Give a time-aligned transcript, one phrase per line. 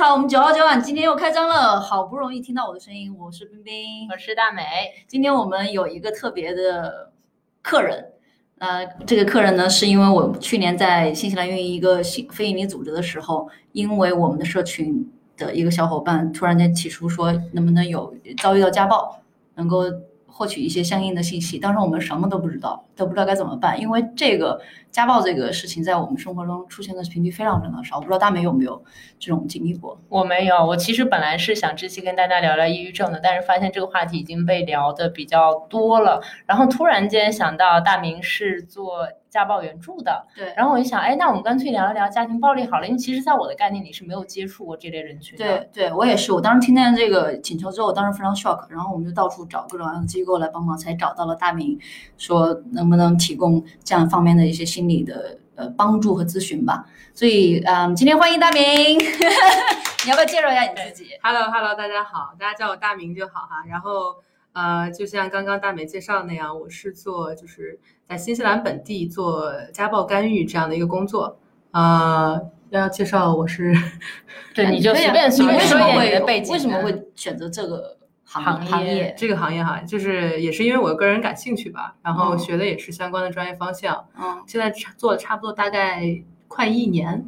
[0.00, 4.62] 好，我们九号九晚今天又开张了，好不容易听到我的声音，我是冰冰，我是大美。
[5.06, 7.12] 今天我们有一个特别的
[7.60, 8.06] 客人，
[8.56, 19.20] 呃，这个客人呢，是因为我去年在新西兰运营一个新非营利组织的时候，因为我们的社群的一个小伙伴突然间提出说，能不能有遭遇到家暴，
[19.56, 19.84] 能够。
[20.32, 24.60] 获取一些相应的信息，当时我们什么都不知道，都不知道该怎么办，因为这个
[24.90, 27.96] 家暴这个事情在我们生活中出现的频率非常非常少。
[27.96, 28.84] 我不知道大美有没有
[29.18, 29.98] 这种经历过？
[30.08, 39.08] 我没有，我其实本来是想这期跟大家聊聊抑郁症的，但是发现这个话题已经被聊的比较多了，然后突然间想到大明是做。
[39.30, 45.44] 家暴援助的，对，然后我一想，哎，那我们干脆聊一聊家庭暴力好了，因为其实，在我的概念里是没有接触过这类人群的。
[45.44, 51.78] 对，对我也是，我当时听见这个请求之后，我当时非常 shock，然后我们就到处找各种各样的机构来帮忙，才找到了大明，
[52.18, 56.84] 说能不能提供这样方面的一些心理的呃帮助和咨询吧。
[57.14, 58.62] 所以，嗯，今天欢迎大明，
[60.04, 63.64] 你要不要介绍一下你自己？Hello，Hello，大家好，大家叫我大明就好哈。
[63.68, 64.16] 然后。
[64.52, 71.38] 呃，就像刚刚大美介绍那样，我是做就是在新西兰本地做家暴干预这样的一个工作。
[71.70, 72.36] 呃，
[72.70, 73.72] 要介绍我是，
[74.52, 76.52] 对，你就 随便随便说一点背景。
[76.52, 77.96] 为什么会选择这个
[78.32, 79.12] 行行业？
[79.18, 84.06] 这个行业哈，就是也是因为我个人感兴趣吧，然后学的也是相关的专业方向。
[84.16, 87.24] 嗯，现在做了差不多大概快一年。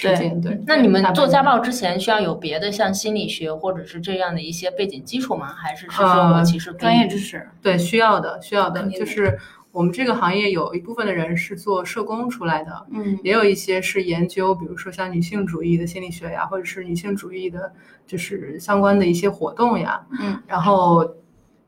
[0.00, 5.48] 对对，那你们做家暴之前需要有别的像心理学或者是这样的一些背景基础吗？
[5.48, 7.48] 还是是说其实专业知识？
[7.60, 8.86] 对，需要的，需要的。
[8.90, 9.36] 就是
[9.78, 17.72] 我们这个行业有一部分的人是做社工出来的，嗯，也有一些是研究，比如说像女性主义的心理学呀，或者是女性主义的，
[18.04, 21.08] 就是相关的一些活动呀，嗯，然后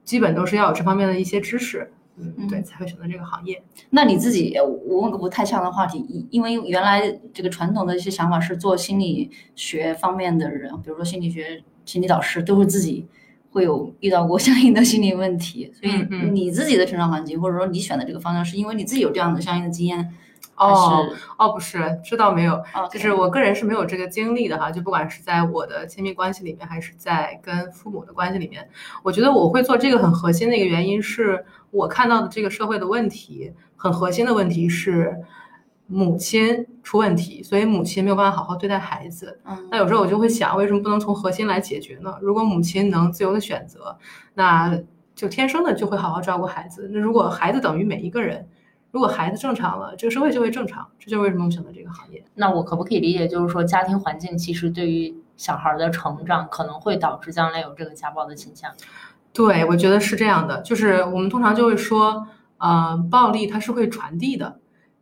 [0.02, 1.92] 基本都是要有这方面的一些知识。
[2.16, 3.62] 嗯，对，才会选择这个行业。
[3.90, 13.06] 那你自己，我问个不太像的话题，因为原来这个传统的一些想法是做心理学方面的人，比如说心理学、心理导师，都会自己
[13.50, 15.72] 会有遇到过 相应的心理问题。
[15.74, 15.92] 所以
[16.30, 20.14] 你自己的成长环境，或者说你选的这个方向，是因为你自己有这样的相应的经验。
[20.56, 22.62] 哦哦，不是，这倒没有，
[22.92, 24.70] 就是我个人是没有这个经历的哈。
[24.70, 28.68] 就不管是在我的亲密关系里面，还是在跟父母的关系里面，
[29.02, 35.16] 我觉得我会做这个很核心的一个原因，是我看到的这个社会的问题，很核心的问题是
[35.90, 39.40] 母亲出问题，所以母亲没有办法好好对待孩子。
[39.44, 42.14] 嗯，那有时候我就会想，为什么不能从核心来解决呢？
[42.22, 43.98] 如果母亲能自由的选择，
[44.34, 44.80] 那
[45.14, 46.88] 就天生的就会好好照顾孩子。
[46.92, 48.48] 那如果孩子等于每一个人。
[48.92, 50.84] 如果孩子正常了，这个社会就会正常。
[50.98, 52.24] 这就是为什么我选择这个行业。
[52.34, 58.68] 那我可不可以理解，就是说家庭环境其实对于小孩的成长可能会导致将来有这个家暴的倾向？
[59.32, 60.60] 对，我觉得是这样的。
[60.62, 62.26] 就是我们通常就会说，
[62.58, 64.58] 呃，暴力它是会传递的。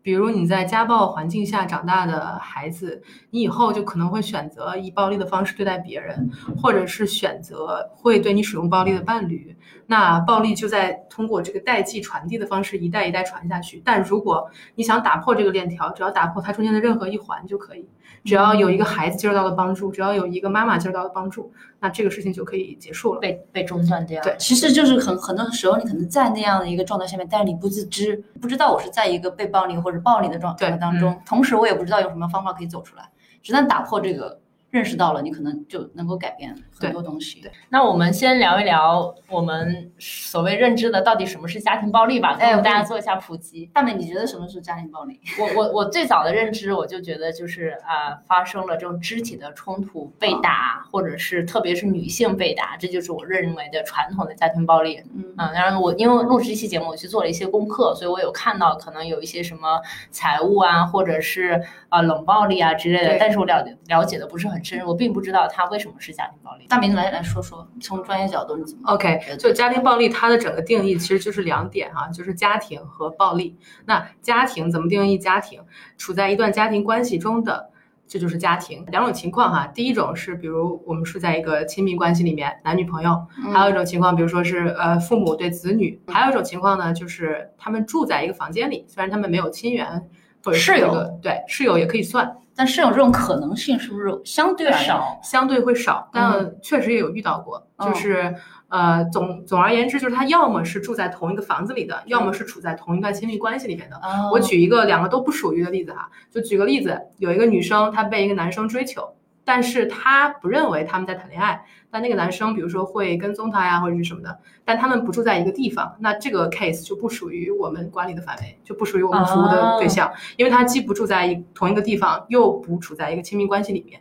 [0.09, 9.55] 比如你在家暴环境下长大的孩子，你以后就可能会选择以暴力的方式对待别人，或者是选择会对你使用暴力的伴侣。
[9.91, 13.81] 那暴力就在通过这个代际传递的方式一代一代传下去。
[13.83, 17.89] 但如果你想打破这个链条，只要打破它中间的任何一环就可以。
[18.23, 21.51] 只要有一个孩子接受到了帮助，只要有一个妈妈接受到了帮助，
[21.81, 24.23] 那这个事情就可以结束了，被被中断掉。
[24.23, 33.09] 对，其实就是很很多时候你可能在那样的一个状态下面，但是你不自知，不知道我是在一个被暴力或者暴力的状态当中，同时我也不知道用什么方法可以走出来。
[33.43, 34.39] 只旦打破这个。
[34.71, 37.41] 认识到了，你可能就能够改变很多东西。
[37.41, 43.71] 对，那我们先聊一聊我们所谓认知的到底什么是家庭暴力吧，给大家做一下普及。
[43.73, 45.19] 大美，你觉得什么是家庭暴力？
[45.41, 55.03] 我我我最早的认知，我就觉得就是啊，发生了这种肢体的冲突，被打，或者是特别是女性被打，这就是我认为的传统的家庭暴力。
[55.15, 59.81] 嗯当，然后我因为录制这期节目，我去做了一些功课，所以我有看到可能有一些什么
[60.11, 64.58] 财务啊，或者是啊冷暴力啊之类的，但是我了了解的不是很。
[64.87, 66.67] 我并不知道他为什么是家庭暴力。
[66.69, 73.57] 大明来来说说，从专业角度你怎么？OK，就家庭暴力，它的整个定义其实就是两点哈，就是家庭和暴力。
[73.87, 75.19] 那家庭怎么定义？
[75.19, 75.61] 家庭
[75.97, 77.71] 处在一段家庭关系中的，
[78.07, 78.85] 这就是家庭。
[78.89, 83.11] 两种情况哈，第一种是比如我们处在一个亲密关系里面，男女朋友；
[83.53, 90.09] 还有一种情况，比如说是呃父母对子女；还有一种情况呢，就是他们住在一个房间里，虽然他们没有亲缘。
[90.53, 95.19] 室友对室友也可以算，但室友这种可能性是不是相对少？
[95.23, 97.67] 相对会少，但确实也有遇到过。
[97.79, 98.35] 就是
[98.69, 104.01] 呃，总总而言之，就是他要么是住在同一个房子里的，要么是处在同一段亲密关系里面的。
[104.33, 109.09] 我举一个两个都不属于的例子哈，就举个例子，有一个女生她被一个男生追求。
[109.49, 123.99] 但是他不认为他们在谈恋爱，但那个男生比如说会跟踪他呀，或者是什么的，但他们不住在一个地方，那这个 case 就不属于我们管理的范围，就不属于我们服务的对象，因为他既不住在一同一个地方，又不处在一个亲密关系里面。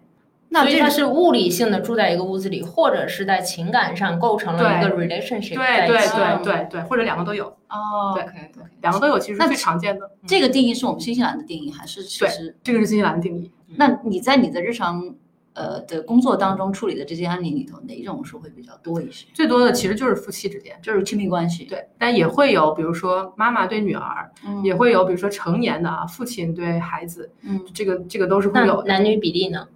[0.49, 7.45] 那所以他是物理性的住在一个屋子里，或者是在情感上构成了一个 relationship 对对对对对，或者两个都有。
[7.69, 8.23] 哦，对
[8.53, 10.11] 对，两个都有，其实最常见的。
[10.25, 13.49] 这个定义是我们新西兰的定义，还是其实这个是新西兰的定义？
[13.77, 15.13] 那你在你的日常
[15.57, 19.25] 呃的工作当中处理的这些案例里头，哪种是会比较多一些？
[19.33, 21.65] 最多的其实就是夫妻之间，就是亲密关系。
[21.65, 24.31] 对，但也会有，比如说妈妈对女儿，
[24.63, 28.83] 也会有，比如说成年的啊，父亲对孩子，嗯，这个这个都是会有。
[28.83, 29.67] 男女比例呢？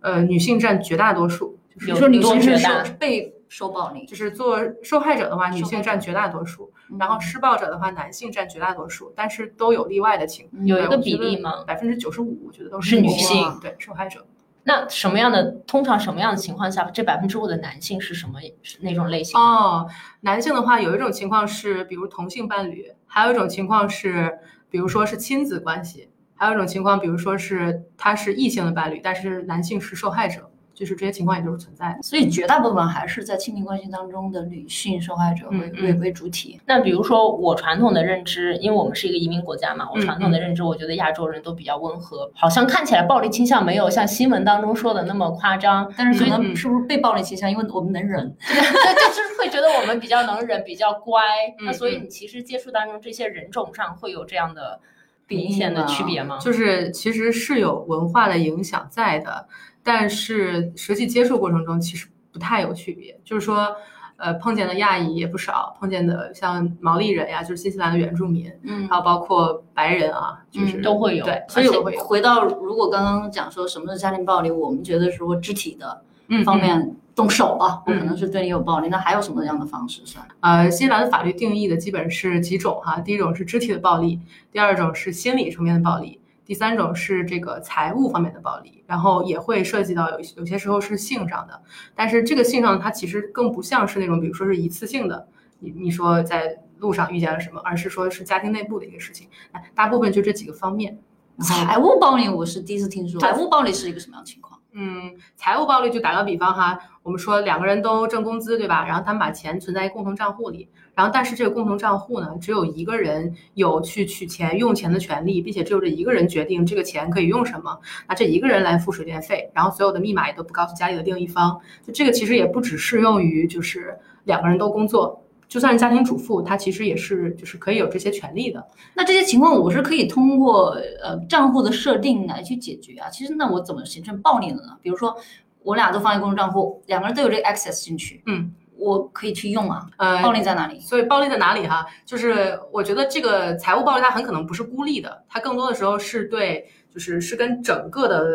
[0.00, 1.58] 呃，女性占绝大多数。
[1.78, 6.72] 比如说女性是受被受暴力，就是做受害者的话，女性占绝大多数。
[6.98, 10.66] 然后施暴者的话，男性占绝大多数，但是都有例外的情况。
[10.66, 11.62] 有一个比例吗？
[11.66, 14.24] 百分之九十五，我觉得都是女性对受害者。
[14.68, 19.40] 那什么样的通常什么样的情况下，这百分之五的男性是什么是那种类型？
[19.40, 19.88] 哦，
[20.20, 24.38] 男性的话，有一种情况是，比如同性伴侣；还有一种情况是，
[24.68, 30.47] 比如说是亲子关系；还有一种情况，比如说是他是异性的伴侣，但是男性是受害者。
[30.78, 36.60] 就是这些情况也都是存在的，所以绝大部分还是在亲密关系当中的女性受害者为为为主体。
[36.66, 45.92] 那比如说我传统的认知，因为我们是一个移民国家嘛，我传统的认知，我觉得亚洲人都比较温和，好像看起来暴力倾向没有像新闻当中说的那么夸张。
[45.96, 47.50] 但是可能是不是被暴力倾向？
[47.50, 51.20] 因为我们能忍， 对，就是会觉得我们比较能忍，比较乖。
[51.66, 54.78] 那所以你其实接触当中这些人种上会有这样的
[55.26, 56.38] 明显的区别吗？
[56.40, 59.48] 就是其实是有文化的影响在的。
[59.88, 63.18] 但是实际接触过程中，其实不太有区别。
[63.24, 63.74] 就是说，
[64.18, 71.24] 呃，碰见的亚裔也不少，碰见的像毛利人呀，就是新西兰的原住民，嗯，还有包括白人啊，就是都会有。
[71.24, 76.02] 对，所以回到如果刚刚讲说什么是家庭暴力，我们觉得说肢体的
[76.44, 78.88] 方面动手啊，我可能是对你有暴力。
[78.90, 80.22] 那还有什么样的方式算？
[80.40, 84.20] 呃，新西兰的法律定义的基本是几种哈，第一种是肢体的暴力，
[84.52, 86.20] 第二种是心理层面的暴力。
[86.48, 91.62] 第三种是这个财务方面的暴力，然后也会涉及到有有些时候是性上的，
[91.94, 95.28] 但是这个性上它其实更不像是那种，比如说是一次性的，
[95.58, 99.28] 你你说在路上遇见了什么，而是说是家庭内部的一个事情，
[99.74, 100.98] 大部分就这几个方面。
[101.40, 104.57] 财务暴力我是第一次听说，财务暴力是一个什么样的情况？
[104.80, 108.84] 嗯，财务暴力就打个比方哈，我们说两个人都挣工资，对吧？
[108.86, 117.76] 然后他们把钱存在一共同账户里，然后但是这个共同账户呢，只有一个人有去取钱、用钱的权利，并且只有这一个人决定这个钱可以用什么，
[118.08, 121.60] 那这一个人来付水电费，然后所有的密码也都不告诉家里的另一方。
[121.84, 125.24] 就这个其实也不只适用于就是两个人都工作。
[125.48, 128.62] 就算是家庭主妇，她其实也是就是可以有这些权利的。
[128.94, 133.08] 那这些情况我是可以通过呃账户的设定来去解决啊。
[133.08, 134.76] 其实那我怎么形成暴力的呢？
[134.82, 135.16] 比如说
[135.62, 139.86] 我俩都放在公众账户，两个人都有这个 access 进去，嗯，我可以去用啊。
[139.96, 140.78] 呃，暴力在哪里？
[140.80, 141.86] 所以暴力在哪里哈？
[142.04, 148.26] 就是我觉得这个财务暴力它很可能不是孤立的，它更多的时候是对，就是是跟整个的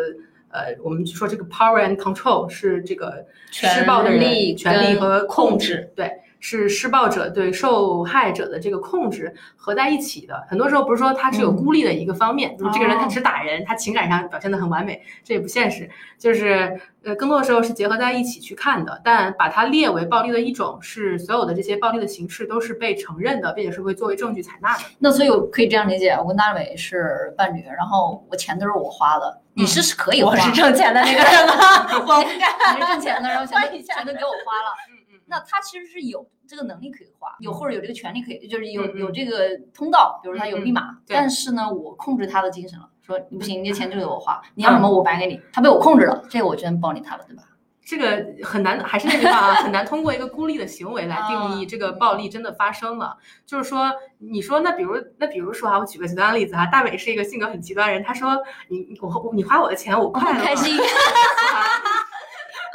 [0.50, 6.10] 呃，我们就说这个 power and control 是这个施暴的人权力和控制，对。
[6.46, 15.88] 是施暴者对受害者的这个控制合在一起的，很多时候不是说他只有孤立的一个方面，就是这个人他只打人，他情感上表现的很完美，这也不现实。
[16.18, 19.00] 就是呃，更多的时候是结合在一起去看的。
[19.02, 24.82] 但把它列为暴力的一种，是所有的这些暴力的形式都是被承认的，并且是会作为证据采纳的。
[24.98, 31.88] 那所以我可以这样理解，我跟大伟是伴侣，然后我钱都是我花的，你是是可以，我是挣钱的那个人吗？
[32.06, 34.83] 我不干，你是挣钱的，然后钱 钱都给我花了。
[35.26, 40.98] 那他其实是有这个能力可以花，有或者有这个权利可以，就是有有这个通道，比如他有密码。
[41.06, 45.40] 但是呢，我控制他的精神了，说你不行，你的钱就给我花，你要什么我白给你。
[45.52, 47.42] 他被我控制了，这个我真暴力他了，对吧？
[47.86, 53.18] 这个很难，还是那句话啊，很难通过一个孤立的行为来定义这个暴力真的发生了。
[53.44, 60.78] 就是说，你说那比如那比如说啊，我举个极端的例子哈，大伟是一个性格很极端人，他说你我你花我的钱我快乐开心。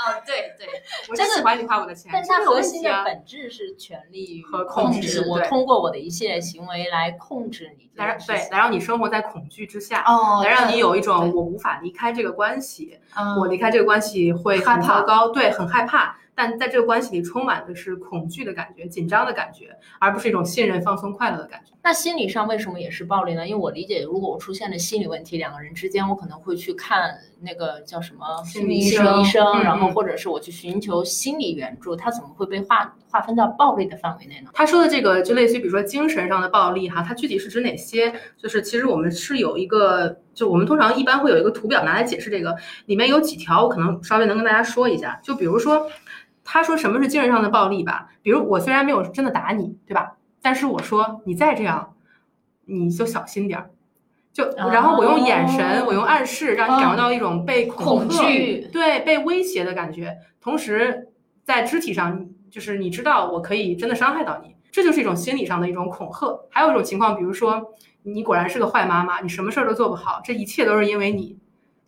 [0.10, 0.68] 哦，对对，
[1.10, 5.26] 我真喜欢你花我的钱，但它核心的本质是权力和控制。
[5.28, 13.00] 我通过我的一系列行为来控制你，来对，来让你生活在恐惧之下，哦，来让你有一种我无法离开这个关系，
[13.40, 16.19] 我离开这个关系会很糟糕，对，很害怕。
[16.40, 21.74] 但在这个关系里，充满的是恐惧的感觉、紧张的感觉，而不是一种信任、放松、快乐的感觉。
[21.84, 23.46] 那心理上为什么也是暴力呢？
[23.46, 31.94] 因为我理解，如果我出现了心理问题，两个人之间，我可能会去看那个叫什么心理医生，医生，然后或者是我去寻求心理援助。
[31.94, 34.50] 他怎么会被划划分到暴力的范围内呢？
[34.54, 38.14] 他说的这个就类似于，比如说精神上的暴力，哈，它具体是指哪些？
[38.38, 42.56] 就是其实我们是有一个，就我们通常一般会有一个图表拿来解释这个，
[42.86, 45.20] 里面有几条，我可能稍微能跟大家说一下。
[45.22, 45.86] 就比如说。
[46.52, 48.10] 他说什么是精神上的暴力吧？
[48.24, 50.18] 比如我虽然没有真的打你，对吧？
[50.42, 51.94] 但是我说你再这样，
[52.66, 53.70] 你就小心点儿。
[54.34, 60.18] 就然后我用眼神，我用暗示，让你感受到一种被恐惧，对，被威胁的感觉。
[60.42, 61.10] 同时
[61.44, 66.48] 在肢体上，就是你知道我可以真的伤害到你，这就是一种心理上的一种恐吓。
[66.50, 71.38] 还有一种情况，比如说你果然是个坏妈妈，你什么事儿都做不好，这一切都是因为你。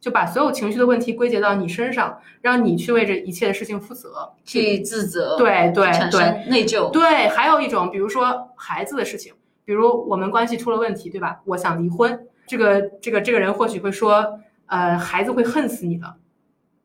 [0.02, 6.90] 就把所有情绪的问题归结到你身上，让你去为这一切的事情负责，去自责，对对对，内疚。
[6.90, 9.32] 对，还有一种，比如说孩子的事情，
[9.64, 11.40] 比如我们关系出了问题，对吧？
[11.46, 16.16] 我想离婚，这个这个这个人或许会说，呃，孩子会恨死你的，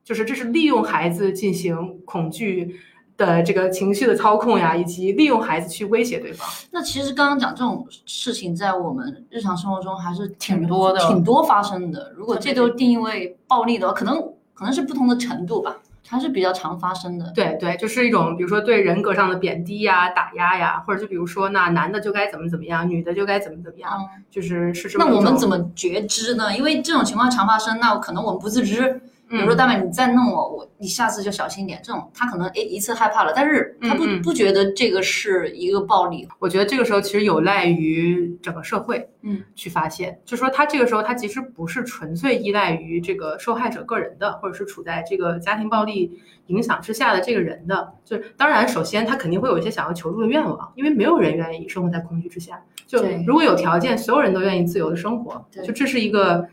[0.05, 2.77] 就是这是利用孩子进行恐惧。
[3.17, 6.47] 的这个情绪的操控呀，以及利用孩子去威胁对方。
[6.71, 12.13] 那其实刚刚讲这种事情，在我们日常生活中还是挺多的，挺多发生的。
[12.17, 14.17] 如果这都定义为暴力的话，可能
[14.53, 17.33] 可能是不同的程度吧，还是比较常发生的。
[17.35, 23.93] 对对，就是一种比如说对人格上的贬低呀、打压呀，或者就比如说那男的就该怎么怎么样，女的就该怎么怎么样，
[24.31, 25.05] 就是是什么。
[25.05, 26.57] 那我们怎么觉知呢？
[26.57, 29.01] 因为这种情况常发生，那可能我们不自知。
[29.29, 31.81] 比如说大美，你再弄我，我你下次就小心点。
[31.83, 36.29] 这种他可能诶一次害怕了，但是他不不觉得这个是一个暴力。
[36.39, 46.13] 我觉得这个时候其实有赖于整个社会，嗯，去发现，就说他这个时候他其实不是纯粹依赖于这个受害者个人的，或者是处在这个家庭暴力
[46.47, 47.95] 影响之下的这个人的。
[48.05, 52.63] 就当然，首先他肯定会有一些想要求助的愿望，因为没有人愿意生活在恐惧之下。
[52.87, 56.47] 就如果有条件，所有人都愿意自由的生活，就这是一个。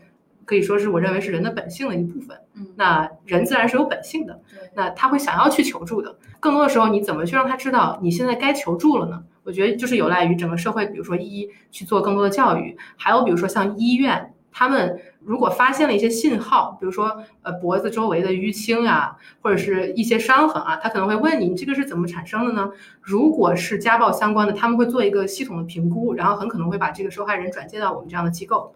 [0.44, 2.36] 可以说是我认为是人的本性的一部分。
[2.54, 4.40] 嗯，那人自然是有本性的。
[4.74, 6.16] 那他会想要去求助的。
[6.40, 9.22] 更多的时候，你怎么去让他知道你现在该求助了呢？
[9.44, 22.70] 我觉得就是有赖于整个社会，比如说一去做更多的教育，还有比如说像医院，他们如果发现了一些信号，比如说呃脖子周围的淤青啊，或者是一些伤痕啊，他可能会问你，你这个是怎么产生的呢？
[23.02, 28.74] 如果是家暴相关的，他们会做一个系统的评估，然后很可能会把这个受害人转接到我们这样的机构。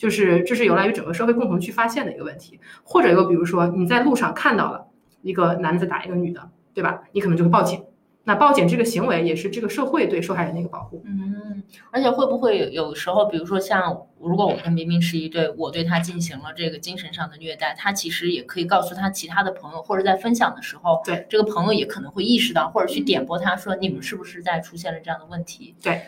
[0.00, 4.88] 就是这是有赖于整个社会共同去发现的一个问题，或者又比如说你在路上看到了
[5.20, 7.02] 一个男子打一个女的，对吧？
[7.12, 7.84] 你可能就会报警。
[8.24, 11.02] 那报警这个行为也是这个社会对受害人的一个保护。
[11.04, 25.74] 嗯，而且会不会有时候，比如说像如果我们明明是一对，我对他进行了这个精神上的虐待，他其实也可以告诉他其他的朋友，或者在分享的时候，对这个朋友也可能会意识到，或者去点拨他说你们是不是在出现了这样的问题？
[25.82, 26.00] 对。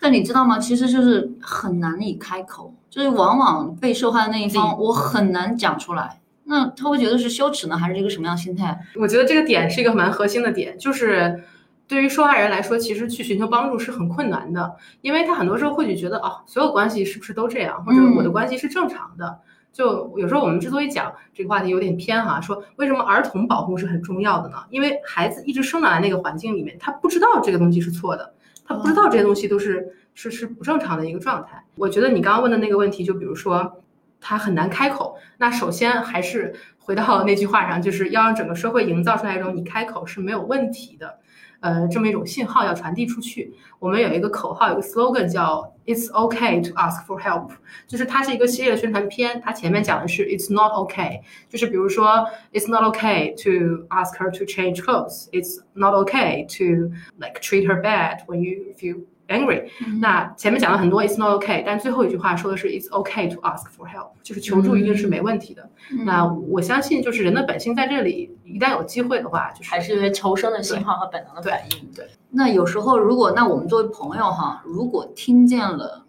[0.00, 0.58] 但你知道吗？
[0.58, 6.20] 其实就是很难以开口，就是往往被受害的那一方，我很难讲出来。
[6.44, 8.78] 那他会觉得是羞耻呢，还是一个什么样心态？
[8.94, 11.42] 我觉得这个点是一个蛮核心的点，就是
[11.88, 19.38] 对于受害人来说，其实去寻求帮助是很困难的，因为他很多时候或许觉得，哦，所有关系是不是都这样，或者我的关系是正常的。
[19.72, 24.56] 就有时候我们之所以讲这个话题有点偏哈，说为什么儿童保护是很重要的呢？
[24.70, 28.32] 因为孩子一直生长在那个环境里面，他不知道这个东西是错的。
[28.66, 31.64] 他不知道这些东西都是是是不正常的一个状态。
[31.76, 33.82] 我觉得你刚刚问的那个问题，就比如说
[34.20, 41.18] 他很难开口，那首先还是回到那句话上，就是要让整个社会营造出来一种你开口是没有问题的。
[41.61, 43.53] 呃，这么一种信号要传递出去。
[43.79, 47.51] 我们有一个口号，有个 slogan 叫 "It's okay to ask for help"，
[47.87, 49.39] 就是它是一个系列的宣传片。
[49.43, 56.45] 它前面讲的是 "It's not okay"，就是比如说 "It's not okay to ask her to change clothes"，" It's not okay
[56.57, 59.64] to like treat her bad when you feel angry。
[60.00, 65.68] 那前面讲了很多 "It's not okay"，但最后一句话说的是 "It's okay to ask for help"，就是求助一定是没问题的。
[66.04, 68.36] 那我相信，就是人的本性在这里。
[68.44, 71.90] 一旦有机会的话，就是还是因为求生的信号和本能的反应。
[71.94, 76.06] 对，那有时候如果那我们作为朋友哈，如果听见了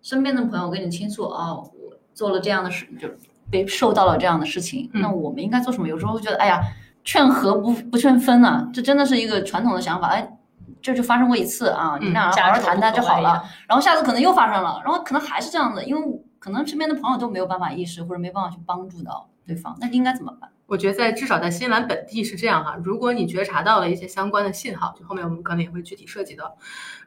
[0.00, 1.68] 身边的朋友跟你倾诉啊，我
[2.14, 3.08] 做了这样的事，就
[3.50, 5.88] 被受到了这样的事情，那我们应该做什么？
[5.88, 6.60] 有时候会觉得，哎呀，
[7.04, 10.06] 劝和不不劝分啊，这真的是一个传统的想法。
[10.08, 10.38] 哎，
[10.82, 13.42] 这就发生过一次啊，你俩好好谈谈就好了。
[13.68, 16.02] 然后下次可能又发生了，然后可能还是这样子，因为
[16.38, 20.50] 可能身边的朋友都没有办法意识或者没办法去帮助到对方，那应该怎么办？
[20.66, 26.56] 我觉得在至少在新西兰本地是这样哈，如果你觉察到了一些相关的信号，就后面我们可能也会具体涉及到。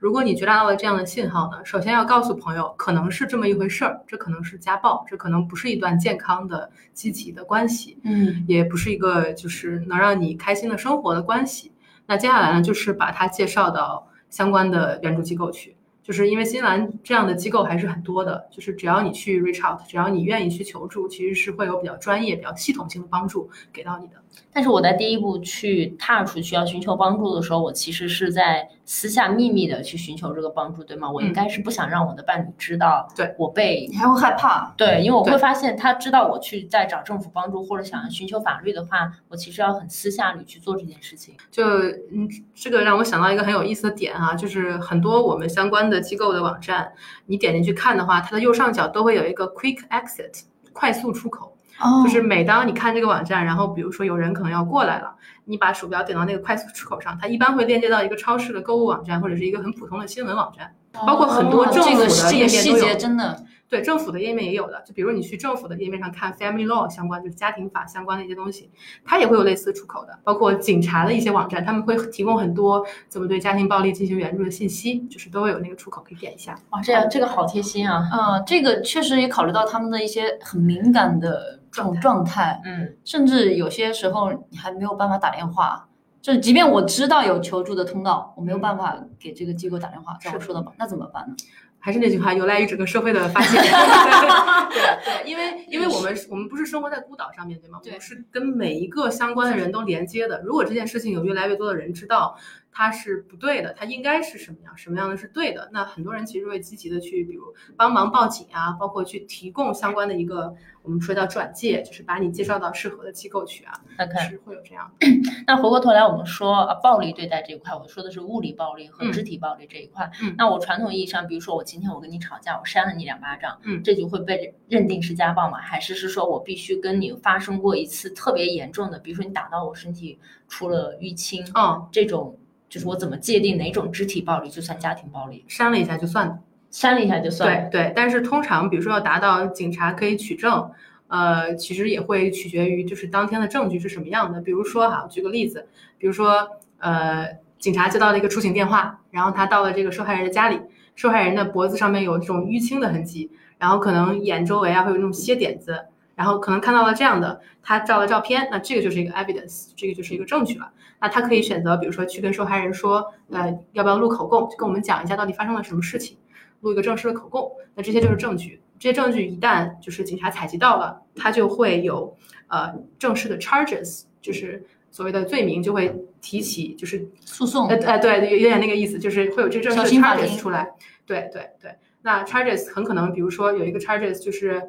[0.02, 11.72] 如果你觉察到了这样的信号呢，首先要告诉朋友，可能是这么一回事儿，这可能是家暴，这可能不是一段健康的、积极的关系，嗯，也不是一个就是能让你开心的生活的关系。
[12.06, 15.73] 那接下来呢，就是把它介绍到相关的援助机构去。
[16.04, 24.14] 就是因为新西兰这样的机构还是很多的，就是只要你去 reach out，只要你愿意去求助，其实是会有比较专业、比较系统性的帮助给到你的。
[24.52, 31.10] 但是我在第一步去踏出去要寻求帮助的时候，我其实是在私下秘密的去寻求这个帮助，对吗？
[31.10, 41.36] 我应该是不想让我的伴侣知道，对我被你还会害怕，对，因为我会发现他知道我去在找政府帮助或者想要寻求法律的话，我其实要很私下里去做这件事情。
[41.52, 41.64] 就
[42.12, 45.93] 嗯，这个让我想到一个很有意思的点啊，就是很多我们相关的。
[45.94, 46.92] 的机构的网站，
[47.28, 50.42] 你点进去看的话，它的右上角都会有一个 Quick Exit
[50.74, 51.56] 快速出口，
[52.04, 60.74] 就是每当你看这个网站，然后比如说有人可能要过来了，你把鼠标点到那个快速出口上，它一般会链接到一个超市的购物网站或者是一个很普通的新闻网站，
[61.08, 62.96] 包括很多政府的页面都有。
[62.96, 63.44] 真的。
[63.74, 68.70] 对政府的页面也有的，就比如你去政府的页面上看 family law 相关，就是家庭法相关的一些东西，
[69.04, 70.20] 它也会有类似出口的。
[70.24, 76.56] 包括警察的一些网站，他们会提供很多怎么对家庭暴力进行援助的信息，就是都会有那个出口可以点一下。
[76.70, 78.08] 哇，这样这个好贴心啊！
[78.14, 85.88] 嗯，这个确实也考虑到他们的一些很敏感的这种状态，嗯，甚至有些时候你还没有办法打电话，
[86.22, 91.36] 就是即便我知道有求助的通道，我没有办法给这个机构打电话，像我说的，那怎么办呢？
[91.84, 93.62] 还是那句话，有赖于整个社会的发现。
[94.72, 97.80] 对对，因为 因为我们我们不是生活在孤岛上面对吗？
[97.84, 100.42] 我们是跟每一个相关的人都连接的。
[100.46, 102.38] 如果这件事情有越来越多的人知道。
[102.74, 104.76] 它是不对的，它应该是什么样？
[104.76, 105.70] 什么样的是对的？
[105.72, 113.74] 那很多人其实会积极的去，比如帮忙报警啊，包括去提供相关的一个，我们说叫转介，就是把你介绍到适合的机构去啊。
[114.00, 114.92] OK，是会有这样。
[115.46, 120.10] 那回过头来，我们说啊，暴力对待这一块，我说的是物理暴力和肢体暴力这一块。
[120.24, 120.34] 嗯。
[120.36, 125.60] 那我传统意义上，比如说我今天我跟你吵架，我扇了你两巴掌，嗯，这就会被认定是家暴吗？
[125.60, 132.36] 还是是说我必须跟你发生过一次特别严重的，比如说你打到我身体出了淤青，嗯，这种。
[132.74, 135.46] 就是我怎么界定哪种肢体暴力就算家庭暴力？
[135.48, 137.70] 删了一下就算，删了一下就算。
[137.70, 140.72] 对对，但是通常比如说要达到警察可以取证，
[141.08, 144.42] 呃，其实也会取决于就是当天的证据是什么样的。
[144.42, 145.68] 比如说哈，举个例子，
[146.00, 146.48] 比如说
[146.80, 150.60] 呃，警察接到了一个出警电话，然后他到了这个受害人的家里，
[150.96, 160.72] 受害人的脖子上面有这种淤青的痕迹，然后可能眼周围啊会有那种血点子，然后可能看到了这样的，他照了照片，那这个就是一个 evidence，这个就是一个证据了。
[161.02, 166.18] 那他可以选择，比如说去跟受害人说，呃，要不要录口供，就跟我们讲一下到底发生了什么事情，
[166.62, 167.52] 录一个正式的口供。
[167.76, 172.16] 那这些就是证据，这些证据一旦就是警察采集到了，他就会有
[172.48, 177.68] 呃正式的 charges，就是所谓的罪名就会提起，就是诉讼。
[177.68, 180.70] 呃呃，对，有有点那个意思，就是会有这个正式的 charges 出来。
[181.06, 184.62] 对对对，那 charges 很可能，比如说有一个 charges 就是。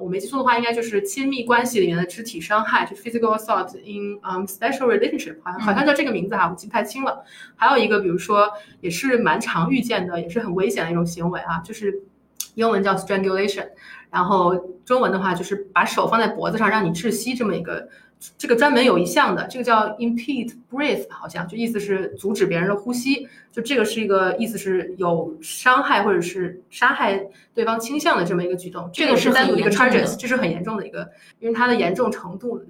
[0.00, 7.24] 我没记错的话，应该就是亲密关系里面的肢体伤害，就 physical assault in um special relationship，好像好像叫这个名字哈，我记不太清了。
[7.56, 8.48] 还有一个，比如说
[8.80, 12.02] 也是蛮常遇见的，也是很危险的一种行为啊，就是
[12.54, 13.68] 英文叫 strangulation，
[14.10, 17.88] 然后中文的话就是把手放在脖子上让你窒息这么一个。
[18.36, 28.90] 这个专门有一项的，这个叫 impede breath，好像就意思是阻止别人的呼吸，就这个是一个意思是有伤害或者是杀害对方倾向的这么一个举动。
[28.92, 32.60] 这个是单独一个 charges，这是很严重的一个，因为它的严重程度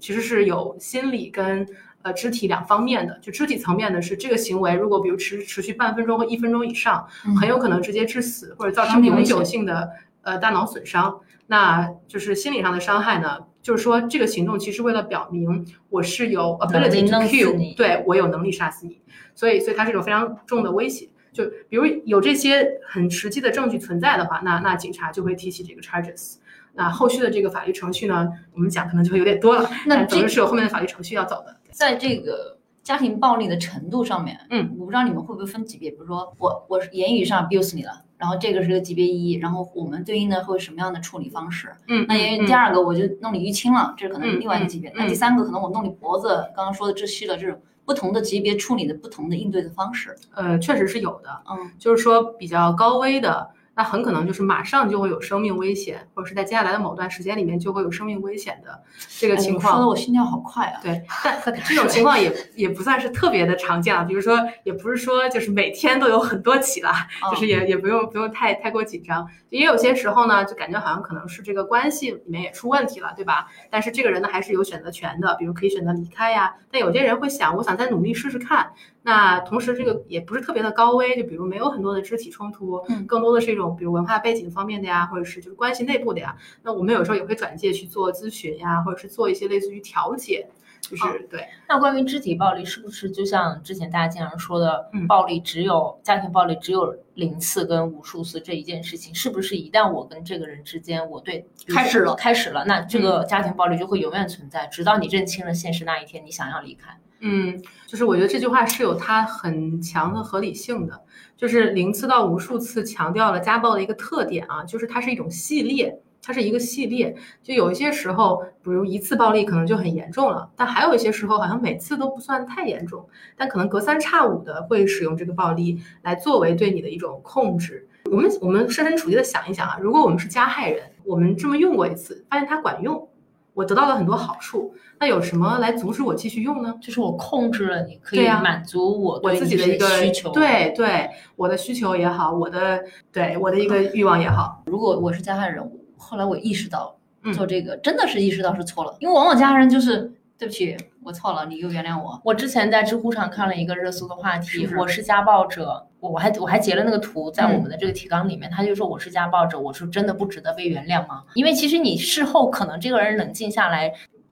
[0.00, 1.64] 其实是有心理跟
[2.02, 3.16] 呃肢体两方面的。
[3.20, 7.06] 就肢体层面的是这个行为，如果比如持持续半分钟或一分钟以上，
[7.40, 9.90] 很有可能直接致死或者造成永久性的
[10.22, 11.20] 呃大脑损伤。
[11.46, 13.38] 那就是心理上的伤害呢？
[13.66, 19.00] 就是说，这个行动其实为了表明我是有 ability to kill，对我有能力杀死你，
[19.34, 21.08] 所以，所以它是一种非常重的威胁。
[21.32, 26.36] 就比如有这些很实际的证据存在的话，那那警察就会提起这个 charges。
[26.74, 29.68] 那后续的这个法律程序呢，我们讲可能就会有点多了。
[29.86, 31.56] 那总之是有后面的法律程序要走的。
[31.72, 32.55] 在这个
[32.86, 38.04] 家庭暴力的程度上面，嗯，我不知道你们会不会分级别，比如说我我言语上 abuse 你了。
[38.16, 41.74] 然后这个是个级别一，然后我们对应的会什么样的处理方式？
[41.88, 44.92] 嗯，那因为第二个我就弄你淤青了，这是可能另外一个级别。
[44.94, 50.16] 那第三个可能我弄你脖子，刚刚说的窒息了，这种不同的级别处理的不同的应对的方式。
[50.36, 51.42] 呃，确实是有的。
[51.50, 53.50] 嗯，就是说比较高危的。
[53.76, 58.82] 那很可能就是马上就会有生命危险，或者是在接下来的某段时间里面就会有生命危险的
[59.18, 59.74] 这个情况。
[59.74, 60.80] 说的我心跳好快啊！
[60.82, 64.02] 对，但这种情况也也不算是特别的常见啊。
[64.02, 69.28] 比如说，也不是说就是每天都有很多起啦，就是也也不用不用太太过紧张。
[69.50, 73.46] 也有些时候呢，就感觉好像可能是这个关系里面也出问题了，对吧？
[73.70, 76.54] 但是这个人呢，还是有选择权的，比如可以选择离开呀。
[76.70, 78.72] 但有些人会想，我想再努力试试看。
[79.06, 86.36] 那同时，这个也不是特别的高危，就比如没有很多的肢体冲突，嗯，更多的是一种比如文化背景方面的呀，或者是就是关系内部的呀。
[86.64, 90.48] 那我们有时候也会转介去做咨询呀，或者是做一些类似于调解，
[90.82, 91.46] 就是对。
[91.68, 106.98] 那关于肢体暴力，是不是就像之前大家经常说的，嗯，暴力只有家庭暴力只有零次跟无数次这一件事情，是不是一旦我跟这个人之间我对开始了开始了，那这个家庭暴力就会永远存在，直到你认清了现实那一天，你想要离开。
[107.20, 111.00] 嗯，就是我觉得这句话是有它很强的合理性的，
[111.36, 117.16] 就是零次到无数次强调了家暴的一个特点啊，就是它是一种系列，它是一个系列。
[117.42, 127.88] 就有一些时候，比如一次暴力可能就很严重了，但还有一些时候好像每次都不算太严重，但可能隔三差五的会使用这个暴力来作为对你的一种控制。
[128.10, 133.08] 我们我们设身处地的想一想啊，如果我们是加害人，我们这么用过一次，发现它管用。
[133.56, 136.74] 我得到了很多好处，那有什么来阻止我继续用呢？
[136.78, 140.30] 就是我控制了你，可以满足我我自己的一个需求。
[140.30, 144.62] 对对，我的需求也好，我的对我的一个欲望也好。
[144.66, 145.66] 如果我是加害人，
[145.96, 146.94] 后来我意识到
[147.32, 152.20] 做这个真的是意识到是错了，因为往往加害人就是对不起，我错了，你又原谅我。
[152.22, 155.86] 我之前在知乎上看了一个热搜的话题，我是家暴者。
[155.98, 161.24] 我我还我还截了那个图，在我们的这个提纲里面，他就说我是家暴者，我是真的不值得被原谅吗？
[161.34, 163.90] 因为其实你事后可能这个人冷静下来，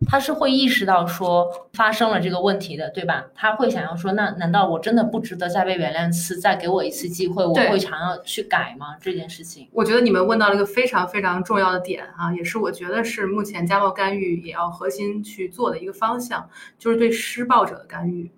[0.08, 3.26] 他是会意识到说发生了这个问题的，对吧？
[3.34, 8.96] 他会想要说，那难道我真的不值得再被原谅一次，再给我一次机会，我会想要去改吗？
[9.00, 18.30] 这件事情，我觉得你们问到了一个非常非常重要的点啊，也是我觉得是目前家暴干预也要核心去做的一个方向，就是对施暴者的干预。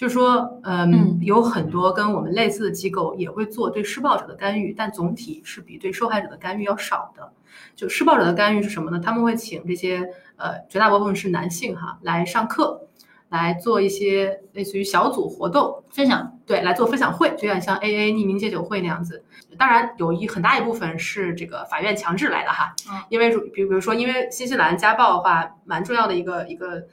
[0.00, 7.30] 就是说，嗯，有很多跟我们类似的机构也会做对施暴者的干预，但总体是比对受害者的干预要少的。
[7.76, 8.98] 就施暴者的干预是什么呢？
[8.98, 12.88] 他们会请这些呃，绝大部分是男性哈，来上课，
[13.28, 19.22] 来做一些类似于小组活动分享，对，来做分享会，就有点像 A A 匿名戒酒会那样子。
[19.58, 22.74] 当然，有一很大一部分是这个法院强制来的哈，
[23.10, 26.86] 因为比比如说，因为新西兰家暴的话，蛮重要的一个一个。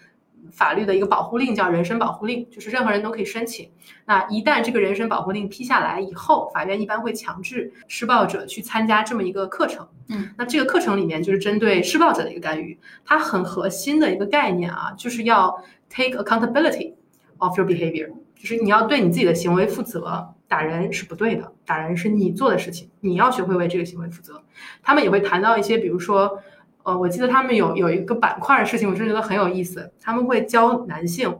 [0.52, 3.70] 法律的一个保护令叫人身保护令，就是任何人都可以申请。
[4.06, 9.88] 那一旦这个人身保护令批下来以后，法院一般会强制施暴者去参加这么一个课程。
[10.10, 16.94] 嗯，那这个课程里面就是针对施暴者的一个干预，它很核心的一个概念啊，就是要 take accountability
[17.38, 20.34] of your behavior，就是你要对你自己的行为负责。
[20.48, 24.42] 打人是不对的，打人是你做的事情，你要学会为这个行为负责。
[24.82, 26.42] 他们也会谈到一些，比如说。
[26.88, 29.92] 呃，我记得他们有有一个板块的事情，我真觉得很有意思。
[30.00, 31.38] 他们会教男性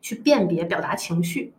[0.00, 1.52] 去辨别表达情绪，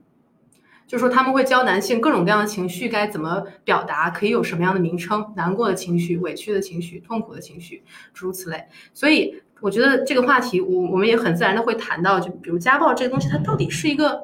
[0.88, 7.84] 就是说他们会教男性各种各样的情绪该怎么表达，可以有什么样的名称，难过的情绪、委屈的情绪、痛苦的情绪，
[8.15, 8.65] 诸如此类。
[8.96, 14.20] 所以我觉得这个话题，我我们也很自然的会谈到，就比如家暴这个东西，它到底是一个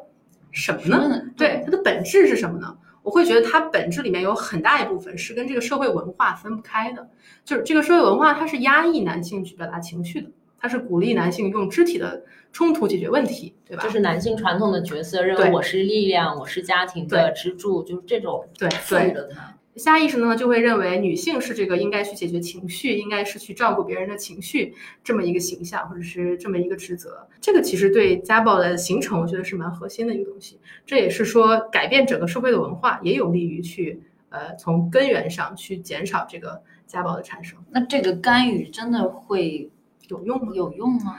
[0.50, 1.22] 什么呢？
[1.38, 2.76] 对，它的本质是什么呢？
[3.06, 7.08] 我会觉得它本质里面有很大一部分是跟这个社会文化分不开的，
[7.46, 13.84] 就是这个社会文化它是压抑男性去表达情绪的，它是鼓励男性用肢体的冲突解决问题，对吧？
[13.84, 19.56] 就是男性传统的角色，认为我是力量，我是家庭的支柱，就是这种对对着他。
[19.76, 27.28] 下意识呢，就会认为女性是这个应该去解决情绪，应该是去照顾别人的情绪这么一个形象，或者是这么一个职责。
[27.42, 30.60] 这个其实对家暴的形成，我觉得是蛮核心的一个东西。
[30.86, 37.60] 这也是说，改变整个社会的文化，也有利于去呃从根源上去减少这个家暴的产生。
[37.70, 39.70] 那这个干预真的会
[40.08, 40.54] 有用吗？
[40.54, 41.18] 有用吗？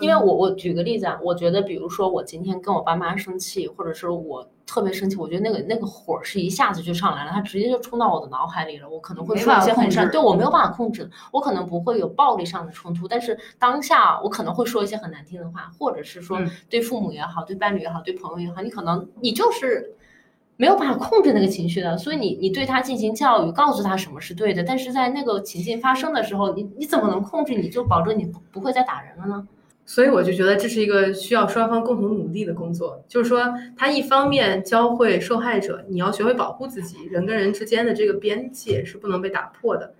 [0.00, 19.94] 因为我我举个例子啊，我觉得比如说我今天跟我爸妈生气，或者是我特别生气，我觉得那个那个火是一下子就上来了，它直接就冲到我的脑海里了，我可能会说一些很伤，对我没有办法控制，我可能不会有暴力上的冲突，但是当下我可能会说一些很难听的话，或者是说对父母也好，对伴侣也好，对朋友也好，你可能你就是
[20.56, 27.54] 没有办法控制那个情绪的，所以你你对他进行教育，告诉他什么是对的，但是在那个情境发生的时候，你你怎么能控制？
[27.54, 29.46] 你就保证你不不会再打人了呢？
[29.84, 39.92] 所以我就觉得这是一个需要双方共同努力的工作，就是说，他一方面教会受害者，你要学会保护自己，人跟人之间的这个边界是不能被打破的，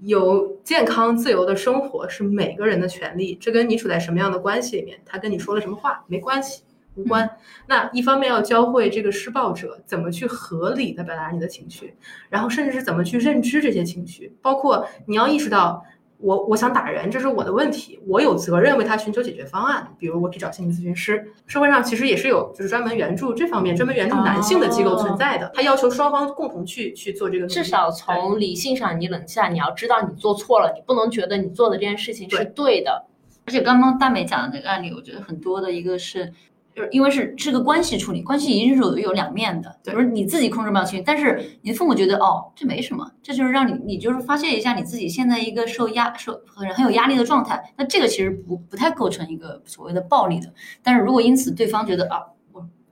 [0.00, 6.62] 有健康自由的生活是每个人的权利，这跟你处在什么样的关系里面，他跟你说了什么话没关系，
[6.96, 7.30] 无关。
[7.68, 11.94] 那一方面要教会这个施暴者怎么去合理的表达你的情绪，
[12.28, 15.84] 然后甚至是怎么去认知这些情绪，包括你要意识到。
[16.22, 19.94] 我我想打人，这是我的问题，我有责任为他寻求解决方案。
[19.98, 25.50] 比如我可以找心理咨询师，社会上其实也是有就是专门援助这方面、专门援助男性的机构存在的。
[25.54, 27.46] 他要求双方共同去去做这个。
[27.46, 33.06] 至少从理性上，你冷下，你要知道你做错了，你不能觉得你做的这件事情是对的。
[33.46, 36.32] 而且刚刚大美讲的这个案例，我觉得很多的一个是。
[36.80, 39.78] 就是因为是是个关系处理，关系一定是有有两面的。
[39.82, 47.62] 就是你自己控制不了情绪，但是你的父母觉得哦，这没什么，这就是让你你就是发泄一下你自己现在一个受压受很很有压力的状态。
[47.76, 50.52] 那这个其实不不太构成一个所谓的暴力的。
[50.82, 52.22] 但是如果因此对方觉得啊。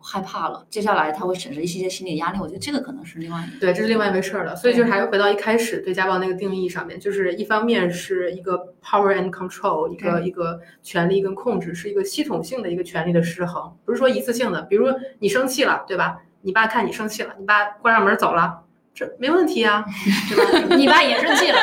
[0.00, 2.38] 害怕了，接下来他会产生一些心理压力。
[2.40, 4.54] 我觉得这个可能是另外一个，对，这是另外一回事儿了。
[4.56, 14.62] 所以就是还是回到一开始对家暴那个定义上面，就是一方面是一个 power and control，一个一个权利跟控制，是一个系统性的一个权利的失衡，不是说一次性的。
[14.62, 14.86] 比如
[15.18, 16.20] 你生气了，对吧？
[16.42, 18.62] 你爸看你生气了，你爸关上门走了。
[18.98, 19.84] 这没问题啊，
[20.28, 20.74] 对吧？
[20.74, 21.58] 你爸也生气了，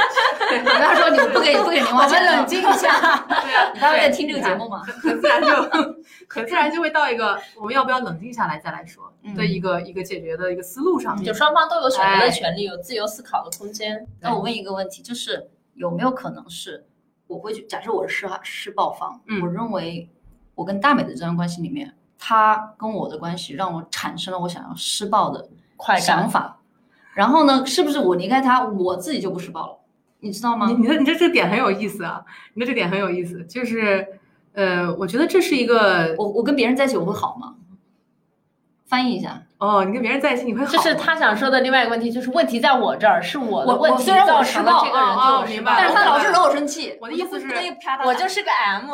[0.52, 3.18] 你爸说你不给不给零花钱，我们冷静一下。
[3.44, 4.82] 对啊，你爸在听这个节目吗？
[4.86, 5.48] 很自然就
[6.30, 11.26] 很自然就会到一个我们要不要冷静下来再来说的一个一个解决的一个思路上面。
[11.26, 14.08] 就双方都有选择的权利，有自由思考的空间。
[14.22, 16.86] 那我问一个问题，就是有没有可能是
[17.28, 20.10] 我会去假设我是施施暴方，我认为
[20.54, 25.50] 我跟大美的这段关系里面，他跟我的关系让我产生了我想要施暴的
[26.00, 26.62] 想法。
[27.16, 27.66] 然后呢？
[27.66, 29.78] 是不是我离开他，我自己就不施暴了？
[30.20, 30.68] 你知道吗？
[30.68, 32.24] 你你的你这这点很有意思啊！
[32.54, 34.06] 你的这点很有意思，就是
[34.54, 37.56] 呃，我觉得这是一个我我跟别人在一起我会好吗？
[38.88, 40.72] 翻译一下哦，你跟别人在一起你会好？
[40.72, 45.74] 就是他想说的另外一个问题，就是问题在我这儿，是我的问题造成了这个人就明白。
[45.78, 47.48] 但是他老是惹我生气，我的意思是，
[48.06, 48.92] 我就是个 M。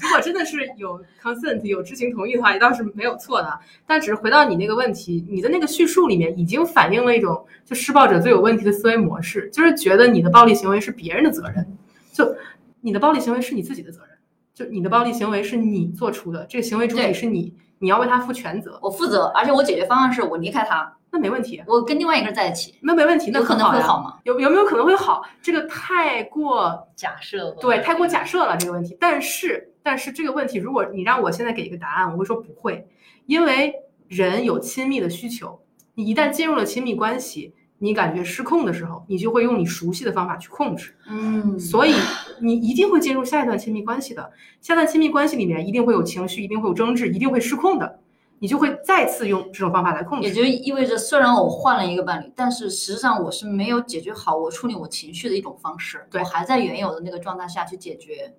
[0.00, 3.58] 如果真的是有 consent 有知情同意的话，也倒是没有错的。
[3.84, 11.66] 但只是回到你那个问题，你的那个叙述里面已经反映了一种就施暴者最有问题的思维模式，就是觉得你的暴力行为是别人的责任，
[12.12, 12.36] 就
[12.80, 14.10] 你的暴力行为是你自己的责任，
[14.54, 17.52] 就你的暴力行为是你做出的，这个行为主体是你。
[17.78, 21.62] 你要为他负全责，我负责，而且我解决方案是我离开他，那没问题。
[21.66, 24.18] 我跟另外一个人在一起，那没问题，那可能会好吗？
[24.24, 25.22] 有有没有可能会好？
[25.40, 28.96] 这个太过假设了，对，太过假设了这个问题。
[28.98, 32.86] 但是，但是这个问题，如果你让我现在给一个答案，我会说不会，
[33.26, 33.74] 因为
[34.08, 35.60] 人有亲密的需求，
[35.94, 37.54] 你一旦进入了亲密关系。
[37.80, 41.94] 你感觉失控的时候，你就会用你熟悉的方法去控制，嗯，所以
[42.40, 44.32] 你一定会进入下一段亲密关系的。
[44.60, 48.00] 下段亲密关系里面一定会有情绪，一定会有争执，一定会失控的，
[48.40, 50.26] 你就会再次用这种方法来控制。
[50.26, 58.34] 也就意味着，虽然我换了一个伴侣，但是实际上我是没有解决好我处理我情绪的一种方式，我还在原有的那个状态下去解决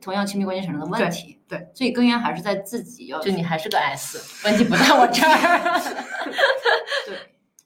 [0.00, 1.38] 同样亲密关系产生的问题。
[1.48, 3.18] 对，所以根源还是在自己要。
[3.20, 5.80] 就你还是个 S，问题不在我这儿。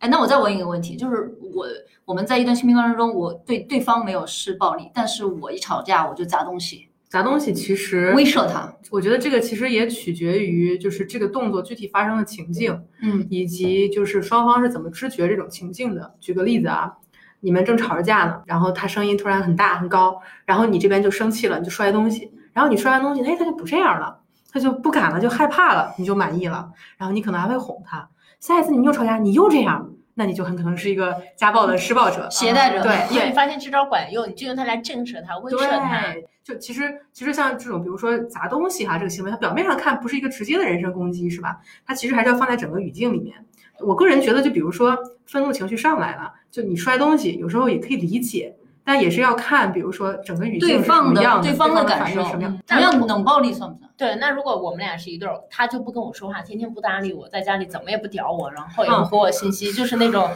[0.03, 0.07] 对。
[0.07, 1.67] 哎，那我再问一个问题，就是我
[2.05, 8.75] 我们在一段亲密关系中，我对对方没有施暴力，但是我一吵架我就砸东西，砸东西其实威慑他。
[8.91, 16.15] 我觉得这个其实也取决于就是这个动作具体发生的情境，嗯，以及就是双方是怎么知觉这种情境的。
[16.21, 16.93] 举个例子啊，
[17.41, 24.19] 你们正吵着架呢，然后他声音突然很大很高，然后你这边就生气了，你就摔东西，然后你摔完东西，哎，他就不这样了，
[24.51, 28.09] 他就不敢了，就害怕了，你就满意了，然后你可能还会哄他。
[28.43, 32.83] 下一次你们又吵架，你又这样，那你就很可能是一个家暴的施暴者、携带者。
[32.83, 36.13] 对，因为你发现这招管用，你就用它来震慑他、威慑他。
[36.43, 41.61] 就其实，其实像这种，比如说砸东西哈，这个行为，它表面上看不是一个直接的人身攻击，是吧？
[41.87, 43.37] 它其实还是要放在整个语境里面。
[43.79, 48.57] 我个人觉得，就比如说愤怒情绪上来了，就你摔东西，有时候也可以理解。
[48.85, 52.59] 但也是要看，比如说整个语境是什么样的，对方的感受什么样。
[52.67, 53.91] 同样冷暴力算不算？
[53.97, 60.29] 对，那如果我们俩是一对儿，他就不跟我说话，天天不搭理我，在家里怎么也不屌我，然后也不回我信息，就是那种，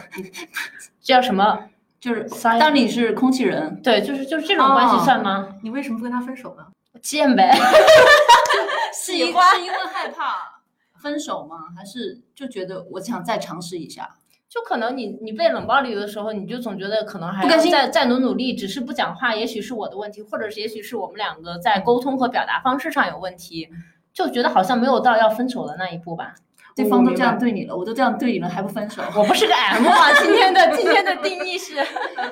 [1.03, 1.59] 叫什么？
[1.99, 2.29] 就是
[2.61, 3.81] 当你是空气人。
[3.83, 5.49] 对，就是就是这种关系算吗？
[5.63, 6.65] 你为什么不跟他分手呢？
[7.03, 7.53] 贱呗。
[8.95, 10.61] 喜欢是因为害怕
[11.01, 11.57] 分手吗？
[11.77, 14.15] 还是就觉得我想再尝试一下？
[14.57, 23.69] 就可能你你被冷暴力的时候，你就总觉得可能还不甘心，再再努努力，只是不讲话，也许是我的问题，或者是也许是我们两个在沟通和表达方式上有问题，
[24.15, 26.37] 就觉得好像没有到要分手的那一步吧。
[26.75, 29.03] 对方都这样对你了，我都这样对你了，还不分手？
[29.15, 30.13] 我不是个 M 啊！
[30.23, 31.75] 今天的今天的定义是，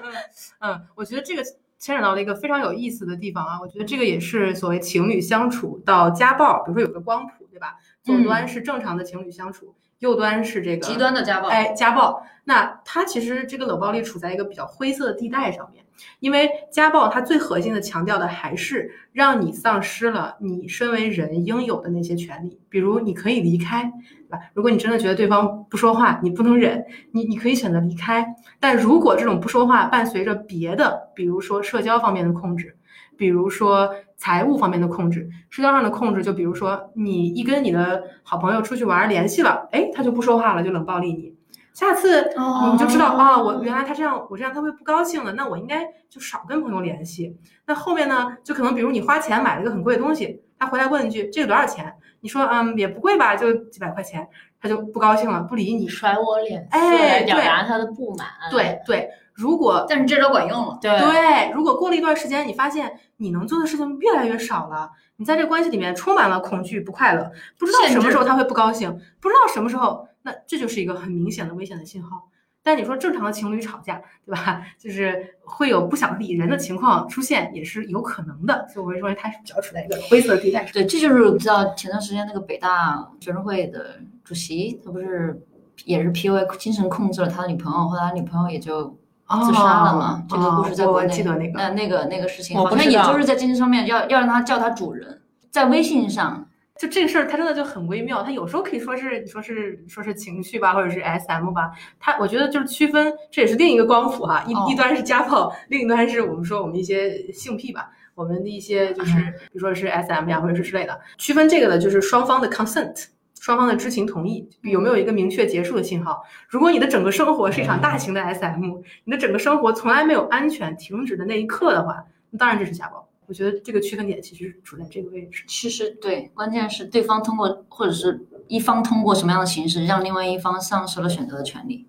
[0.60, 1.42] 嗯，我觉得这个
[1.78, 3.58] 牵扯到了一个非常有意思的地方啊。
[3.60, 7.76] 我觉得这个也是所谓情侣相处到家暴，比如说有个光谱，对吧？
[8.02, 9.74] 左端是正常的情侣相处。
[9.98, 12.22] 右端是这个极端的家暴，哎，家暴。
[12.46, 15.82] 那它其实这个冷暴力处在一个比较灰色的地带上面，
[16.20, 23.84] 因为家暴它最核心的强调的还是让你丧失了你身为人应有的那些权利，比如你可以离开，
[24.28, 24.40] 对吧？
[24.52, 28.26] 如果你真的觉得对方不说话，你不能忍，你你可以选择离开。
[28.60, 32.76] 但如果这种不说话伴随着别的，比如说社交方面的控制。
[33.16, 41.34] 比如说财务方面的控制，社交上的控制，就比如说你一跟你的好朋友出去玩联系了，哎，他就不说话了，就冷暴力你。
[41.72, 42.32] 下次
[42.72, 47.36] 你就知道啊，我原来他这样，我这样他会不高兴的，那我应该就少跟朋友联系。
[47.66, 51.92] 那后面呢，就可能比如你花钱买了一个很贵的东西，他回来问一句这个多少钱？
[52.20, 54.28] 你说嗯也不贵吧，就几百块钱，
[54.60, 58.28] 他就不高兴了，不理你，甩我脸色，哎，表达他的不满。
[58.50, 59.10] 对对。
[59.34, 61.50] 如果但是这招管用了，对对。
[61.52, 72.28] 如果过了一段时间，你发现你能做的事情越来越少了，你在这个关系里面充满了恐惧、不快乐，不知道什么时候他会不高兴，不知道什么时候，那这就是一个很明显的危险的信号。
[72.66, 74.62] 但你说正常的情侣吵架，对吧？
[74.80, 78.66] 就是会有不想理人的情况出现，也是有可能的。
[78.72, 80.64] 所以我会认为他是比较处在一个灰色地带。
[80.72, 85.38] 对，这就是知道前段时间那个北大学生会的主席，他不是
[85.84, 90.24] 也是 PUA 精神控制了他的女朋友，后来他女朋友也就自杀了嘛。
[90.28, 96.46] 这个故事在国内，记得那个，那那个那个事情，好像也就是在精神上面要要让他叫他主人，在微信上。
[96.76, 98.20] 就这个事儿，它真的就很微妙。
[98.20, 101.70] 它有时候可以说是，说是说是情绪吧，或者是 SM 吧。
[102.00, 104.44] 它我觉得就是区分，这也是另一个光谱哈。
[104.44, 111.00] 一一端是家暴，另一端是我们说我们一些性癖吧，我们的一些就是比如说是 SM 呀，或者是之类的。
[111.16, 113.04] 区分这个的就是双方的 consent，
[113.44, 116.22] 双方的知情同意，有没有一个明确结束的信号。
[116.48, 123.06] 如果你的整个生活是一场大型的 SM，你的整个生活从来没有安全停止的那一刻的话，那当然这是家暴。
[123.26, 125.44] 我觉得这个区分点其实处在这个位置。
[125.46, 131.86] 其实对，关键是对方通过或者是一方通过什么样的形式，让另外一方丧失了选择的权利。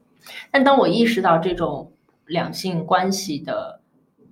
[0.51, 1.93] 但当我意识到这种
[2.25, 3.74] 两性关系的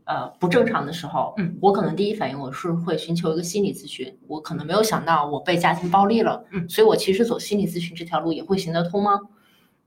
[0.06, 4.18] 呃不正常的时候，嗯，我可能第一反应我是会寻求一个心理咨询。
[4.28, 9.20] 我可能没有想到我被家庭暴力了，嗯，所以我其实走心理咨询这条路也会行得通吗？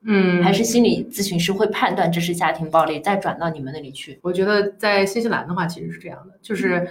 [0.08, 4.20] 嗯，还是心理咨询师会判断这是家庭暴力，再转到你们那里去。
[4.22, 6.86] 我觉得在新西兰的话，其实是这样的，就是，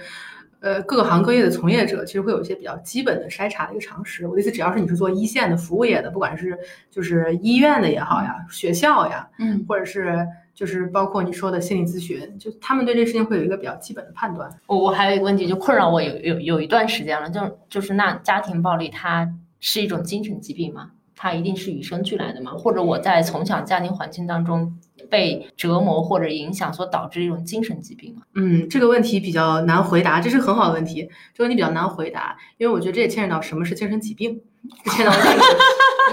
[0.60, 4.26] 呃，各个行各业的从业者其实会有一些比较基本的筛查的一个常识。
[4.26, 6.58] 我的意思，只要是你是做一线的服务业的，不管是
[6.90, 14.50] 就是医院的也好呀，学校呀，嗯，或者是就是包括你说的心理咨询，就他们对这事情会有一个比较基本的判断。
[14.66, 20.92] 我我还有一个问题，就困扰我有有有一段时间了，就就是那家庭暴力它是一种精神疾病吗？
[21.14, 22.52] 它一定是与生俱来的吗？
[22.52, 28.22] 或者我在从小家庭环境当中被折磨或者影响，所导致一种精神疾病吗？
[28.34, 31.08] 嗯，这个问题比较难回答，这是很好的问题。
[31.32, 34.42] 这个问题比较难回答，因为我觉得这也牵扯到什么是精神疾病，
[34.84, 35.44] 牵扯到这个。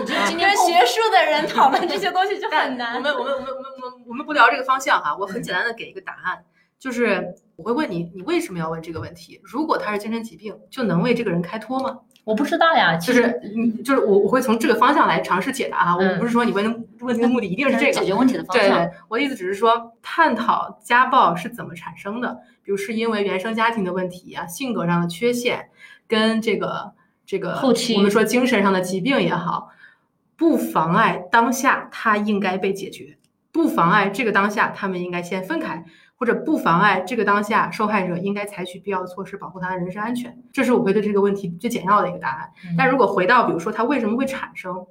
[0.28, 2.96] 今天学术的人 讨论这些东西就很难。
[2.96, 6.44] 我们我们我们我们我们我们不聊这个方向哈，我很简单的给一个答案，
[6.80, 9.40] 就是我会问你，你为什么要问这个问题？
[9.44, 12.00] 如果他是精神疾病，就能为这个人开脱吗？
[12.26, 18.70] 我不知道呀，就是你就是我我会从这个方向来尝试解答哈，我不是说你问问题的目的一定是这个解决问题的方向。
[18.70, 25.70] 对，我的意思只是说探讨家暴是怎么产生的，比如是因为原生家庭的问题啊，性格上的缺陷，
[26.08, 26.94] 跟这个
[27.26, 29.70] 这个后期我们说精神上的疾病也好，
[30.36, 33.18] 不妨碍当下他应该被解决，
[33.52, 35.86] 不妨碍这个当下他们应该先分开。
[36.16, 42.50] 或者不妨碍这个当下受害者应该采取必要的措施保护他的人身安全，这是我会对这个问题最简要的一个答案。
[42.78, 44.86] 但如果回到比如说他为什么会产生，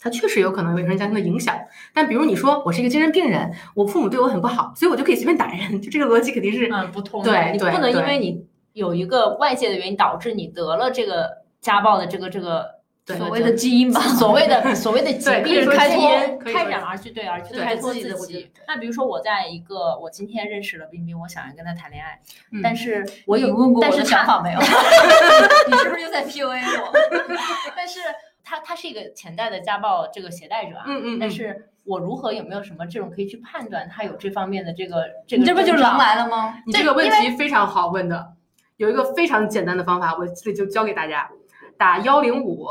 [0.00, 1.54] 他确实有可能有原生家庭的影响。
[1.92, 7.22] 但比如你说我是一个精神病人，我父母对我很不好，所以我就可以随便打人，就这个逻辑肯定是嗯不通。
[7.22, 12.72] 对，你不能因为你有一个外界的原因导致你得了这个家暴的这个这个。
[13.06, 18.50] 所谓的基因吧， 所谓的所谓的疾病开脱开展而去，对而去开脱自己。
[18.66, 22.18] 那比如说，我在一个我今天认识了冰冰，我想要跟他谈恋爱，
[22.62, 24.58] 但是我有问过我的想法没有？
[25.68, 26.92] 你是不是又在 PUA 我？
[27.76, 28.00] 但是
[28.42, 31.18] 他他是一个潜在的家暴这个携带者啊，嗯嗯。
[31.20, 35.42] 但是我如何有没有什么这种可以去判断他有这方面的这个这个？
[35.42, 36.54] 你这不就狼来了吗？
[36.64, 38.32] 你这个问题非常好问的，
[38.78, 41.30] 有一个非常简单的方法，我这里就教给大家，
[41.76, 42.66] 打幺零五。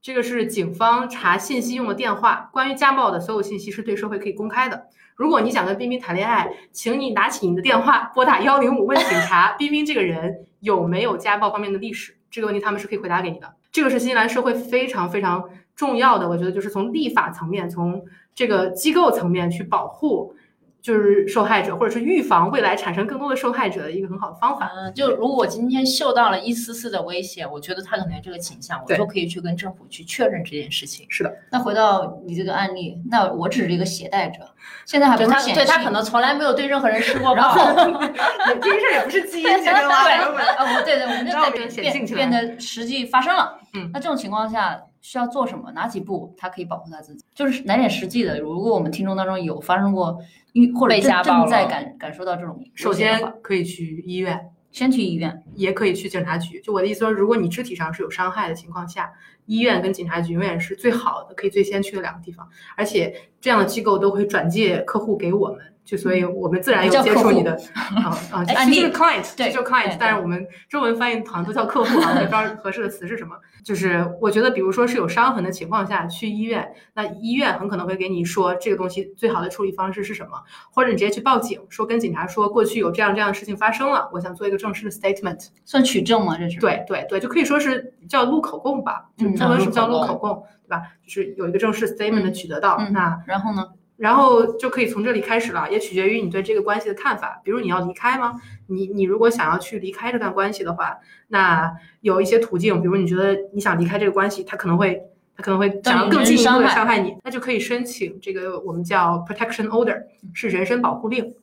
[0.00, 4.88] 这个是警方查信息用的电话，关于家暴的所有信息是对社会可以公开的。
[5.14, 12.16] 如果你想跟冰冰谈恋爱，请你拿起你的电话，拨打幺零五，问警察冰冰这个人有没有家暴方面的历史。
[12.30, 13.54] 这个问题他们是可以回答给你的。
[13.70, 20.34] 这个是新西兰社会非常非常重要的，我觉得就是从立法层面，从这个机构层面去保护。
[20.82, 24.68] 就是受害者，或者是预防未来产生更多的受害者的一个很好的方法。
[24.76, 31.06] 嗯，就如果我今天嗅到了一丝丝的威胁，我觉得他可能有这个倾向，我就可以去跟政府去确认这件事情。
[31.08, 31.32] 是的。
[31.52, 34.40] 那回到你这个案例，那我只是一个携带者，
[34.84, 37.54] 现在还不是对他可能从来没有对任何人施过暴。
[38.60, 39.94] 这件事也不是基因决定的？
[40.02, 43.56] 对，啊，对对，我们就在变变得实际发生了。
[43.74, 44.80] 嗯，那这种情况下。
[45.02, 45.70] 需要做什么？
[45.72, 47.22] 哪几步他可以保护他自己？
[47.34, 48.40] 就是来点实际的。
[48.40, 50.18] 如果我们听众当中有发生过
[50.54, 56.60] 遇或者正正在感感受到这种，首先可以去医院，先去医院，也可以去警察局。
[56.60, 59.12] 就我的意思说，如果你肢体上是有伤害的情况下，
[59.46, 62.48] 医院跟警察局永远是最好的，可以最先去的两个地方。
[62.76, 65.71] 而且这样的机构都会转介客户给我们。
[65.84, 73.34] 就所以，我们自然有接触你的啊 啊，其实就是 client，对，就是 client，但是我们中文翻译好像都叫客户啊，我不知道合适的词是什么。
[73.64, 80.40] 就是我觉得，比如说是有伤痕的情况下去医院，那医院很可能会给你说这个东西最好的处理方式是什么，
[80.72, 86.36] 或者你直接去报警，说跟警察说过去有这样这样的事情发生了，我想做一个正式的 statement，算取证吗？
[86.38, 90.82] 这是对对对，就可以说是叫录口供吧，就中文是叫录口供，对吧？
[91.04, 93.64] 就是有一个正式 statement 取得到，那然后呢？
[94.02, 97.40] 然后就可以从这里开始了，也取决于你对这个关系的看法。
[97.44, 98.34] 比如你要离开吗？
[98.66, 100.98] 你你如果想要去离开这段关系的话，
[101.28, 105.00] 那有一些途径，比如你觉得你想离开这个关系，他可能会。
[105.34, 109.98] 他可能会想要更进一步的伤害你，那就可以申请这个我们叫 protection order，
[110.34, 111.34] 是人身保护令。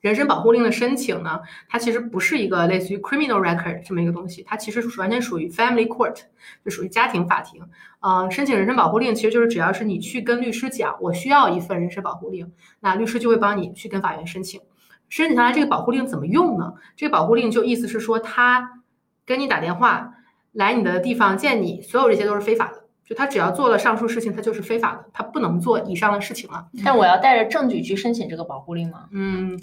[0.00, 6.16] 人身保护令的申请呢，它其实不是一个类似于 criminal record 这么一个东西，它其实是完全属于 family court，
[6.64, 7.60] 就属于家庭法庭。
[8.00, 14.60] 呃，申请人身保护令其实就是只要是你去跟律师讲，我需要一份人身保护令，那律师就会帮你去跟法院申请。
[15.08, 16.74] 申请下来这个保护令怎么用呢？
[16.96, 18.82] 这个保护令就意思是说，他
[19.24, 20.14] 跟你打电话
[20.52, 22.85] 来你的地方见你，所有这些都是非法的。
[23.06, 26.66] 就他只要做了上述事情，他就是非法的，他不能做以上的事情了。
[26.84, 29.06] 但我要带着证据去申请这个保护令吗？
[29.12, 29.58] 嗯。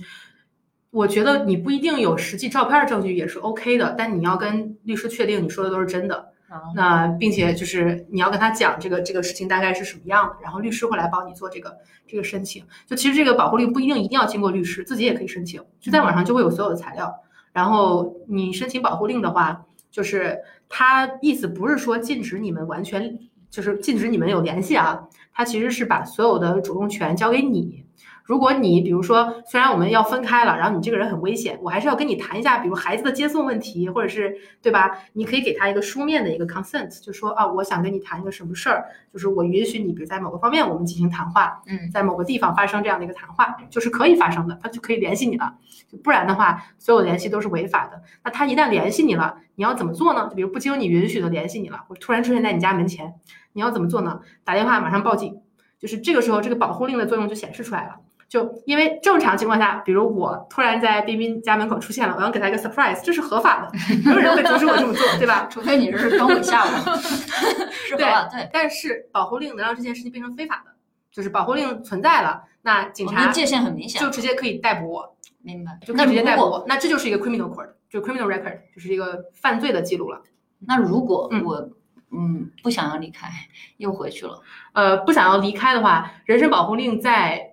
[0.92, 6.32] 我觉得你不一定有实际照片的证据也是 OK 的，但你要跟律师确定你说的都是真的。
[6.76, 11.76] 那并且就是你要跟他讲这个这个事情大概是什么样的，然后律师会来帮你做这个
[12.06, 12.64] 这个申请。
[12.86, 17.12] 就其实这个保护令不一定一定要经过律师，自己也可以申请，就在网上就会有所有的材料。
[17.54, 20.38] 然后你申请保护令的话，就是
[20.70, 23.18] 他意思不是说禁止你们完全
[23.54, 27.86] 就是禁止你们有联系啊，他其实是把所有的主动权交给你。
[28.24, 34.90] 如果你比如说，虽然我们要分开了，然后你这个人很危险，我还是要跟你谈一下，比如孩子的接送问题，或者是对吧？
[35.12, 45.56] 你可以给他一个书面的一个 consent，就说啊，我想跟你谈一个什么事儿，就是我允许你，比如在某个方面我们进行谈话，嗯，在某个地方发生这样的一个谈话，就是可以发生的，他就可以联系你了。
[46.02, 48.02] 不然的话，所有联系都是违法的。
[48.24, 50.28] 那他一旦联系你了，你要怎么做呢？
[50.30, 53.14] 就比如不经你允许的联系你了，或突然出现在你家门前，
[53.54, 54.20] 你要怎么做呢？
[54.44, 55.42] 打电话马上报警，
[55.80, 57.96] 就是这个时候这个保护令的作用就显示出来了。
[58.28, 63.72] 就因为正常情况下，比如我突然在彬彬家门口出现了，我要给他一个 surprise，这是合法的，
[64.04, 65.48] 没有人会阻止我这么做，对吧？
[65.52, 66.98] 除非你是装鬼吓我。
[67.88, 68.28] 是吧？
[68.32, 68.50] 对。
[68.52, 70.72] 但是保护令能让这件事情变成非法的，
[71.12, 75.16] 就是保护令存在了，那警察界限很明显，就直接可以逮捕我。
[75.44, 75.78] 明白。
[75.86, 80.20] 就直接逮捕我，那这就是一个 criminal court，就 criminal record，就是一个犯罪的记录了。
[80.66, 81.70] 那如果我
[82.16, 83.30] 嗯不想要离开，
[83.78, 84.42] 又回去了，
[84.74, 87.50] 呃，不想要离开的话，人身保护令在。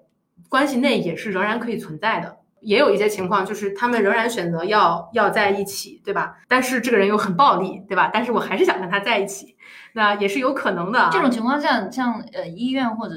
[0.49, 6.39] 关系内也是仍然可以存在的，也有一些情况就是他们仍然选择要要在一起，对吧？
[6.49, 8.11] 但是这个人又很暴力，对吧？
[8.13, 9.55] 但是我还是想跟他在一起，
[9.93, 11.09] 那也是有可能的。
[11.13, 13.15] 这种情况下，像呃医院或者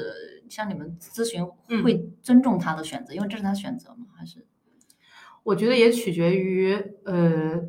[0.48, 1.44] 像你们咨询
[1.82, 4.06] 会尊重他的选择，因为这是他选择吗？
[4.16, 4.46] 还是？
[5.42, 6.76] 我觉得也取决于
[7.06, 7.60] 呃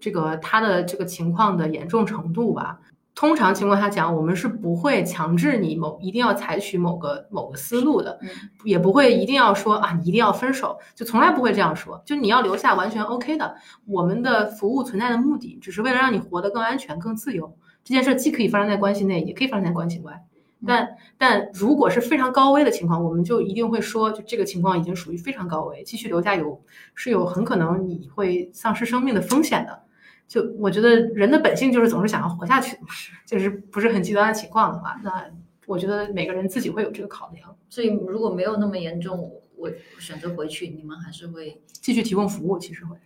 [0.00, 2.80] 这个他的这个情况的严重程度吧。
[3.14, 8.18] 通常情况下讲，我们是不会强制你某一定要采取某个某个思路的，
[8.64, 12.02] 也不会一定要说啊，你一定要分手，就从来不会这样说。
[12.04, 13.54] 就你要留下完全 OK 的。
[13.86, 17.56] 我们的服务存在的目的，只是为了让你活得更安全、更自由。
[17.84, 20.24] 这件事既可以发生在关系内，也可以发生在关系外。
[20.66, 26.60] 但但如果是非常高危的情况，我们就一定会说，就这个情况已经属于非常高危，继续留下有
[26.94, 29.83] 是有很可能你会丧失生命的风险的。
[30.26, 32.88] 就我觉得人的本性就是总是想要活下去的嘛，
[33.26, 35.24] 就是不是很极端的情况的话，那
[35.66, 37.56] 我觉得每个人自己会有这个考量。
[37.68, 42.58] 所以如果没有那么严重，我选择回去，你们还是会继续提供服务。
[42.58, 42.96] 其实会，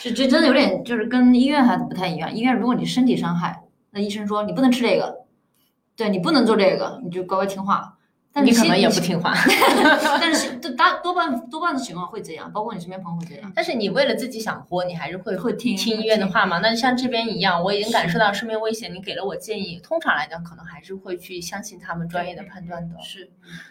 [0.00, 2.34] 这这真的有点就是跟医院还不太一样。
[2.34, 5.24] 医院如果你身体伤害，那医生说你不能吃这个，
[5.96, 7.95] 对你不能做这个，你就乖乖听话。
[8.44, 9.34] 你可能也不听话，
[10.20, 13.50] 但是大多半多半的情况会这样，包括你身边朋友会这样。
[13.54, 16.58] 但是你为了自己想活，你还是会会听听医院的话嘛？
[16.58, 23.00] 那像这边一样，我已经感受到生命危险，你给了我建议，通常来讲可能还是会去相信他们专业的判断的。
[23.00, 23.30] 是。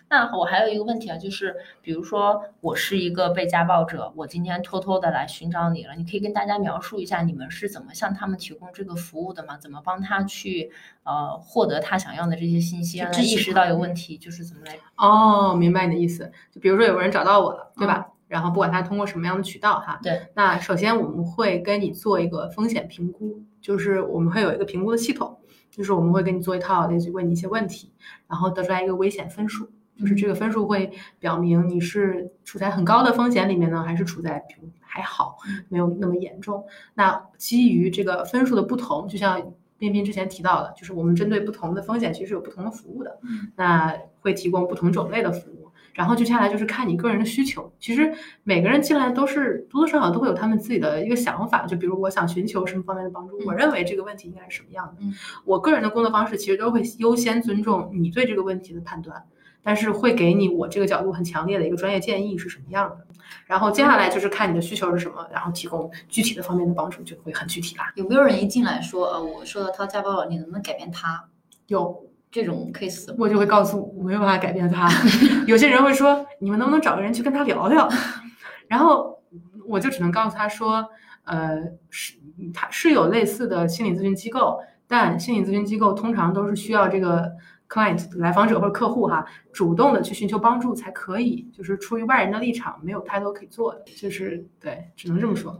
[0.09, 9.57] 那我还有一个问题啊，就是比如说我是一个被家暴者，我今天偷偷的来寻找你了，你可以跟大家描述一下你们是怎么向他们提供这个服务的吗？
[9.57, 10.72] 怎么帮他去
[11.03, 16.32] 呃获得他想要的这些信息，让他意识到有问题，就是怎么来哦，明白你的意思。
[16.51, 18.08] 就比如说有个人找到我了，对吧？
[18.28, 20.28] 然后不管他通过什么样的渠道哈，对。
[20.34, 25.38] 那首先我们会跟你做一个风险评估，就是我们会有一个评估的系统，
[25.70, 27.91] 就是我们会给你做一套类似于问你一些问题，
[28.28, 29.70] 然后得出来一个危险分数。
[29.97, 35.38] 就是这个分数会表明你是处在很高的风险里面呢，还是处在比如还好，
[35.70, 36.66] 没有那么严重。
[36.95, 39.41] 那基于这个分数的不同，就像
[39.78, 43.19] 彬彬之前提到的，就是我们针对不同的风险其实有不同的服务的，
[43.55, 45.65] 那会提供不同种类的服务。
[45.93, 47.71] 然后接下来就是看你个人的需求。
[47.80, 48.13] 其实
[48.43, 55.01] 每个人进来都是多多少少都会有他们自己的一个想法，就比如我想寻求什么方面的帮助，我认为这个问题应该是什么样的。
[55.45, 59.23] 我个人的工作方式其实都会优先尊重你对这个问题的判断。
[59.66, 63.07] 但是会给你我这个角度很强烈的一个专业建议是什么样的，
[63.47, 67.91] 然后接下来就是看你的需求是什么，然后提供具体的方面的帮助就会很具体啦。
[67.95, 71.26] 有没有人一进来说，呃，我受到他家暴了，你能不能改变他？
[71.66, 74.88] 有这种 case，我就会告诉我没有办法改变他。
[75.47, 77.89] 有些人会说，你们能不能找个人去跟他聊聊？
[78.70, 79.20] 然后
[79.68, 80.88] 我就只能告诉他说，
[81.24, 81.57] 呃，
[81.89, 82.13] 是
[82.53, 84.59] 他是有类似的心理咨询机构。
[84.88, 87.32] 但心理咨询机构通常都是需要这个
[87.70, 95.59] client 来访者或者客户哈，主动的去寻求帮助才可以，就是出于外人的立场，没有太多可以做的，就是对，只能这么说。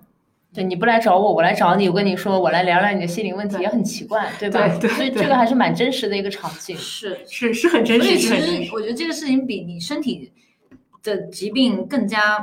[0.54, 4.66] 对，你不来找我，我来找你，我跟你说，我来聊聊你的心理问题，也很奇怪，对吧？
[4.80, 6.78] 对，所以这个还是蛮真实的一个场景。
[6.78, 8.18] 是是是很真实。
[8.18, 10.32] 其实我觉得这个事情比你身体
[11.04, 12.42] 的疾病更加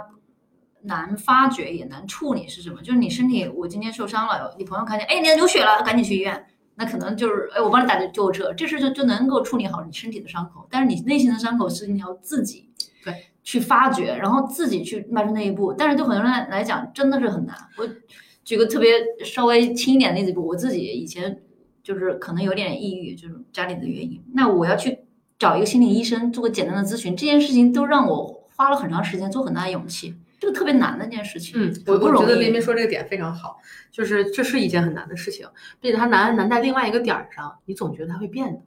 [0.83, 2.47] 难发觉，也难处理。
[2.47, 2.83] 是什么？
[2.83, 6.45] 就是你身体，我今天受伤了，你朋友看见，哎，你流血了，赶紧去医院。
[6.83, 10.67] 那可能就是，哎，我帮你打救护车，这事就就能够处理好你身体的伤口。
[10.69, 12.69] 但是你内心的伤口是你要自己
[13.05, 13.15] 对
[13.45, 15.73] 去发掘，然后自己去迈出那一步。
[15.73, 17.57] 但是对很多人来讲，真的是很难。
[17.79, 17.89] 我
[18.45, 18.91] 举个特别
[19.25, 21.41] 稍微轻一点的例子，我自己以前
[21.85, 24.21] 就是可能有点抑郁，就是家里的原因。
[24.35, 24.99] 那我要去
[25.39, 30.17] 找一个心理医生做个简单的咨询，这件事情都让我花了很长时间，做很大的勇气。
[30.43, 31.55] 这个特别难的一件事情。
[31.55, 33.59] 嗯，我我觉得林斌说这个点非常好，
[33.93, 35.47] 就是这是一件很难的事情，
[35.81, 38.61] 并且它难难在另外一个点儿上，你总觉得它会变的，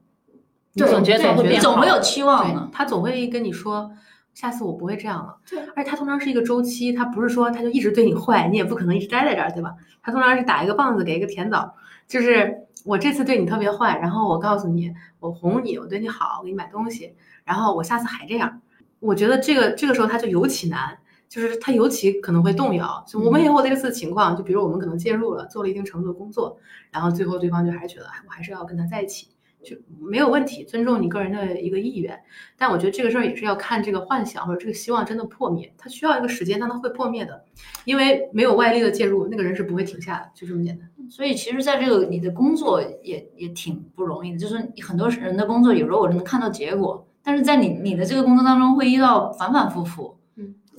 [0.72, 3.92] 你总觉得总会变，总会有期望的，他总会跟你说，
[4.34, 5.36] 下次我不会这样了。
[5.50, 9.74] 对，而且它通常是一个周期，它不是说他就一直对你坏，你也不可能一直待在这儿，对吧？
[10.02, 11.76] 它通常是打一个棒子给一个甜枣，
[12.08, 12.56] 就是
[12.86, 17.14] 我这次对你特别坏，然后我告诉你，我哄你，我对你好，我给你买东西，
[17.44, 18.62] 然后我下次还这样，
[19.02, 20.98] 我觉得这个这个时候他就尤其难。
[21.28, 26.58] 就是他尤其可能会动摇，就我们也有类似的情况，就比如我们可能介入了，做了一定程度的工作，
[26.92, 29.28] 然后最后对方就还是觉得，我还是要跟他在一起，
[29.64, 32.18] 就没有问题，尊重你个人的一个意愿。
[32.58, 37.44] 但我觉得这个事儿也是要看这个幻想或者这个希望真的破灭，它需要一个时间，但它会破灭的，
[37.84, 40.90] 因为没有外力的介入，那个人是不会停下的，就这么简单。
[41.10, 50.16] 所以其实，在这个你的工作也也挺不容易的，就是很多人的工作有时候我能看到结果，但是在你你的这个工作当中会遇到反反复复。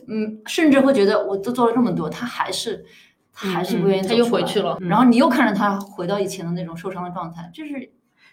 [0.07, 2.85] 嗯，甚至会觉得我都做了这么多，他还是，
[3.33, 4.79] 他还是不愿意，他又回去了。
[4.81, 7.91] 然后你又看着他回到以前的那种受伤的状态，就是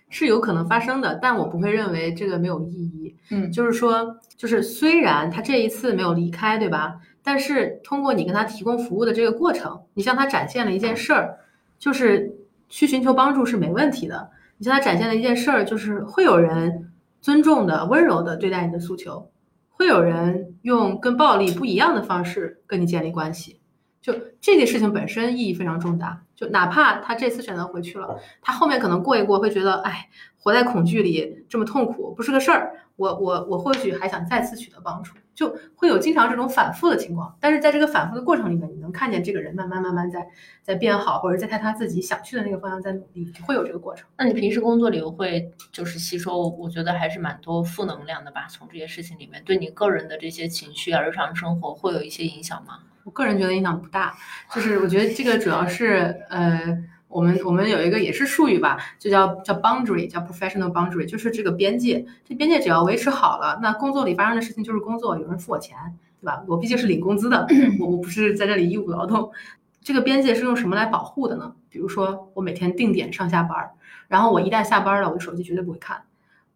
[0.10, 3.16] 是有可能发生的，但我不会认为这个没有意义。
[3.32, 7.00] 嗯，就是说，就是虽然他这一次没有离开，对吧？
[7.24, 11.38] 但是通过你跟他提供服务的这个过程，你向他展现了一件事儿，
[11.80, 12.36] 就是
[12.68, 14.30] 去寻求帮助是没问题的。
[14.58, 19.30] 你向他展现了一件事儿，就是会有人尊重的、温柔的对待你的诉求。
[19.74, 23.60] 会有人用跟暴力不一样的方式跟你建立关系，
[24.04, 26.22] 就这件事情本身意义非常重大。
[26.36, 32.76] 就哪怕他这次选择回去了，他后面可能过一过会觉得，哎，活在恐惧里这么痛苦不是个事儿。
[32.96, 37.36] 我我我或许还想再次取得帮助，就会有经常这种反复的情况。
[37.40, 40.28] 但是在这个反复的过程里面，你能看见这个人慢慢慢慢在
[40.62, 44.08] 在变好，或者在他他自己想去的那个方向在努力，会有这个过程。
[44.18, 48.48] 那你平时工作里会就是吸收，我觉得还是蛮多负能量的吧？
[48.48, 52.80] 从这些事情里面，对你个人的这些情绪啊、日常生活会有一些影响吗？
[53.04, 54.16] 我个人觉得影响不大，
[54.54, 56.78] 就是我觉得这个主要是呃。
[57.10, 62.04] 我们我们有一个也是术语吧，就叫叫 boundary，叫 professional boundary，就是这个边界。
[62.28, 65.78] 这边界只要维持好了，那工作里发生的事情就是工作，有人付我钱，
[66.20, 66.44] 对吧？
[66.48, 67.46] 我毕竟是领工资的，
[67.80, 69.32] 我我不是在这里义务劳动。
[69.84, 71.54] 这个边界是用什么来保护的呢？
[71.70, 73.70] 比如说我每天定点上下班，
[74.08, 76.02] 然后我一旦下班了，我的手机绝对不会看。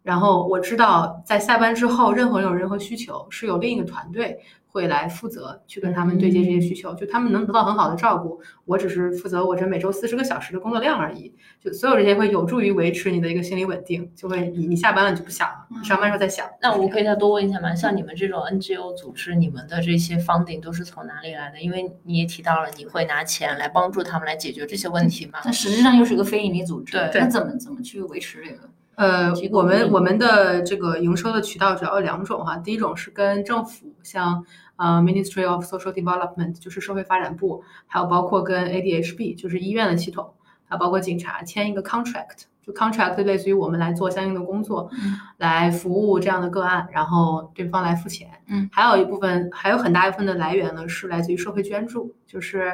[0.08, 4.40] 然后我知道在下班之后，任何人有任何需求，是有另一个团队。
[4.70, 8.40] 会来负责去跟他们对接这些需求，就他们能得到很好的照顾。
[8.66, 11.34] 我只是负责我这每周四十个小时的工作量而已。
[11.60, 14.12] 就所有这些会有助于维持你的一个心理稳定。
[14.16, 16.48] 就会你你下班了你就不想了，上班时候再想。
[16.62, 17.74] 那我可以再多问一下吗？
[17.74, 21.60] 像你们这种 NGO 组织，你们的这些 funding 都是从哪里来的？
[21.60, 25.40] 因为你也提到了你会拿钱来帮助他们来解决这些问题嘛。
[25.44, 28.70] 那实际上又是一个非营利组织，对，那怎么怎么去维持这个？
[28.98, 32.58] 呃，我们我们的这个营收的渠道主要有两种哈。
[32.58, 34.44] 第一种是跟政府，像
[34.76, 40.34] 呃 Ministry of Social Development，就是社会发展部，还有包括跟 ADHB，就是医院的系统，
[40.68, 44.90] 还有包括警察签一个 contract，就 contract 类似于我们来做相应的工作，
[45.38, 48.28] 来服务这样的个案，然后对方来付钱。
[48.48, 52.74] 嗯，还有一部分，还有很大一部分的来源呢是来自于社会捐助，就是。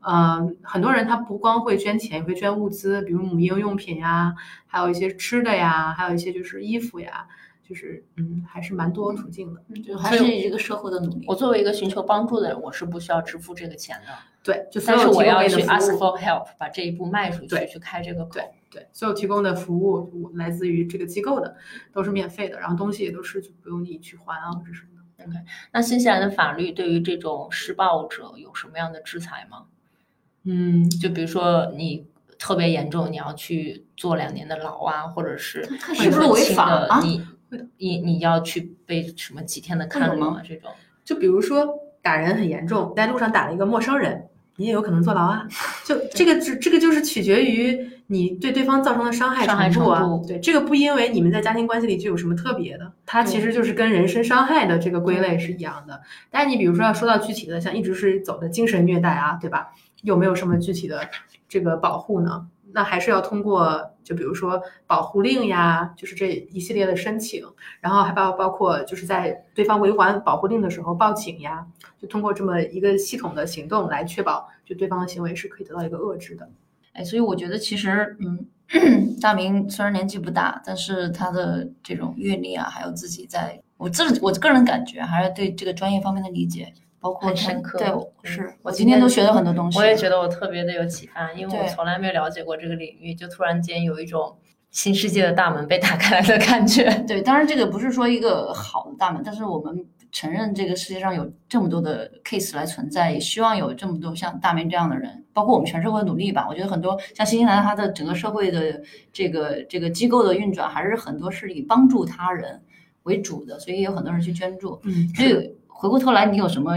[0.00, 4.34] 嗯，很多人他不光会捐钱，也会捐物资，比如母婴用品呀，
[4.66, 7.26] 还有一些吃的呀，还有一些就是衣服呀，
[7.68, 11.26] 就是嗯，还是蛮多途径的，就还是一个社会的努力。
[11.28, 14.12] 我作为一个寻求帮助的人，我是不需要支付这个钱的。
[14.42, 18.30] 对，就但是我要去 ask for help，把这一步迈出去，去开这个口。
[18.32, 21.56] 对对，所有提供的服务来自于这个机构的，
[21.92, 25.24] 都是免费的，然后东西也都是就不用你去还啊，或者什么的。
[25.26, 25.36] OK，
[25.72, 29.66] 那新西兰的法律对于这种施暴者有什么样的制裁吗？
[30.44, 32.06] 嗯，就比如说你
[32.38, 35.62] 特别严重，你要去坐两年的牢啊，或者是
[35.94, 37.00] 是不是违法啊？
[37.02, 37.22] 你
[37.76, 40.42] 你你要去被什么几天的看牢啊？
[40.42, 40.70] 这种，
[41.04, 41.68] 就比如说
[42.00, 45.46] 打人很严重，在路上打了一个陌生人，你也有可能坐牢啊。
[45.84, 56.00] 就这个，这这个就是取决于你对对方造成的伤害程度啊，对这个不因为你们在家庭关系里就有什么特别的，它其实就是跟人身伤害的这个归类是一样的。
[56.30, 59.72] 但是你比如说要说到具体的，像一直是走的精神虐待啊，对吧？
[60.02, 61.08] 有没有什么具体的
[61.48, 62.48] 这个保护呢？
[62.72, 67.44] 那还是要通过，就比如说保护令呀，就是这一系列的申请，
[67.80, 71.66] 然后还包包括就是在对方违反保护令的时候报警呀，
[71.98, 76.48] 就通过这么一个系统的行动来确保，就对方的行为是可以得到一个遏制的。
[76.92, 78.46] 哎，所以我觉得其实，嗯，
[79.20, 87.78] 大明虽然年纪不大，但是他的这种阅历啊，还有自己在我自我个人感觉，还是对这个专业方面的理解，包括很深刻。
[87.78, 87.86] 对，
[88.22, 89.78] 是我今天都学了很多东西。
[89.78, 94.36] 我也觉得我特别的有启发，因为我从来没有了解过这个领域，就突然间有一种
[94.70, 96.88] 新世界的大门被打开来的感觉。
[97.08, 99.84] 对，当然这个不是说一个好的大门，但是我们。
[100.12, 106.48] 承认这个世界上有这么多的 case 来存在，也希望有这么多像大明这样的人，包括我们全社会努力吧。
[106.50, 108.82] 我觉得很多像新西兰，它的整个社会的
[109.12, 112.60] 这个这个机构的运转，还是很多是以帮助他人
[113.04, 114.80] 为主的，所以有很多人去捐助。
[114.82, 116.74] 嗯，所以回过头来，你有什么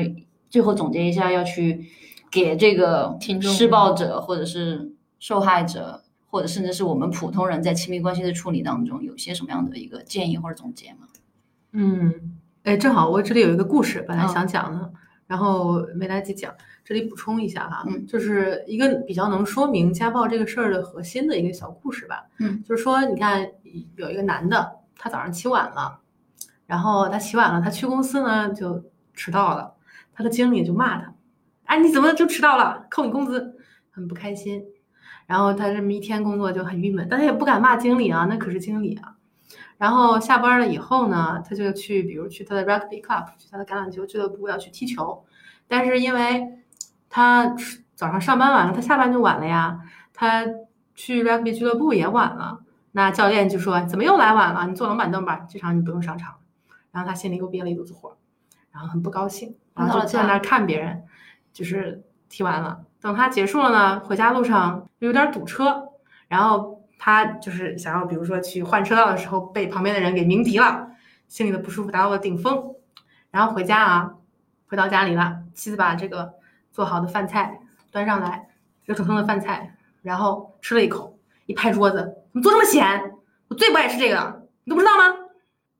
[0.49, 1.85] 最后总结一下，要去
[2.31, 11.07] 给这个施暴者或者是受害者，或者甚至是我们普通人在亲密关系的处理当中，有些什么样的一个建议或者总结吗？
[11.73, 12.37] 嗯。
[12.63, 14.89] 哎，正好我这里有一个故事，本来想讲的，
[15.27, 22.23] 然后没来得及讲，这里补充一下哈，就是一个比较能说明家暴这个事儿的核心的一个小故事吧。
[22.39, 23.45] 嗯，就是说，你看
[23.97, 25.99] 有一个男的，他早上起晚了，
[26.65, 28.81] 然后他起晚了，他去公司呢就
[29.13, 29.75] 迟到了，
[30.13, 31.13] 他的经理就骂他，
[31.65, 33.57] 哎，你怎么就迟到了，扣你工资，
[33.91, 34.63] 很不开心。
[35.25, 39.15] 然后他这么一天工作就很郁闷，但他也不敢骂经理啊，那可是经理啊。
[39.77, 45.23] 然后下班了以后呢，他就去，比如去他的 rugby club，去他的橄榄球俱乐部要去踢球。
[45.67, 46.59] 但是因为
[47.09, 47.55] 他
[47.95, 49.79] 早上上班晚了，他下班就晚了呀。
[50.13, 50.45] 他
[50.93, 52.59] 去 rugby 俱乐部也晚了，
[52.91, 54.67] 那教练就说：“怎么又来晚了？
[54.67, 56.35] 你坐冷板凳吧，这场你不用上场。”
[56.91, 58.15] 然后他心里又憋了一肚子火，
[58.73, 61.03] 然后很不高兴，然后就在那儿看别人，
[61.53, 62.83] 就是踢完了。
[62.99, 65.89] 等他结束了呢，回家路上有点堵车，
[66.27, 66.73] 然后。
[67.05, 70.87] 他就是想要，比如说去换车道的时候被旁边的人给鸣笛了，
[71.27, 72.75] 心里的不舒服达到了顶峰。
[73.29, 74.13] 然后回家啊，
[74.67, 76.35] 回到家里了，妻子把这个
[76.71, 77.59] 做好的饭菜
[77.91, 78.47] 端上来，
[78.85, 81.97] 热腾腾的饭菜，然后吃了一口，一拍桌子
[82.31, 83.11] ：“怎么做这么咸？
[83.49, 85.27] 我最不爱吃这个，你都不知道吗？”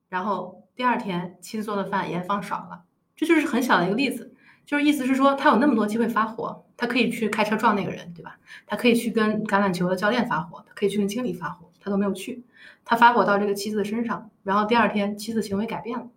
[0.10, 2.84] 然后第二天妻子做的饭盐放少了，
[3.16, 4.34] 这就是很小的一个例子。
[4.66, 8.38] 就是意思是说，他有那么多机会发火，他可以去开车撞那个人，对吧？
[8.66, 12.46] 他可以去跟橄榄球的教练发火，他可以去跟经理发火，他都没有去。
[12.86, 16.08] 他发火到这个妻子的身上，然后第二天妻子行为改变了。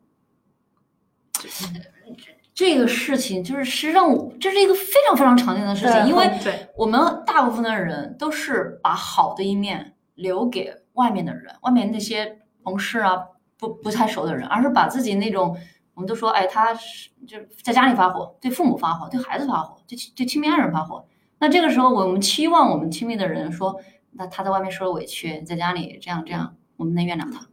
[2.54, 6.30] 这个事情就是实际上，这是一个非常非常常见的事情，因为
[6.76, 13.22] 我们大部分的人都是把好的一面留给外面的人，外面那些同事啊，
[13.58, 15.56] 不不太熟的人，而是把自己那种。
[15.94, 21.02] 我们都说，哎，他是就在家里发火，对父母发火，对孩子发火，对对亲密爱人发火。
[21.38, 23.80] 那这个时候，我们期望我们亲密的人说，
[24.12, 27.46] 那他在外面受了委屈，在家里这样这样，我们能原谅他。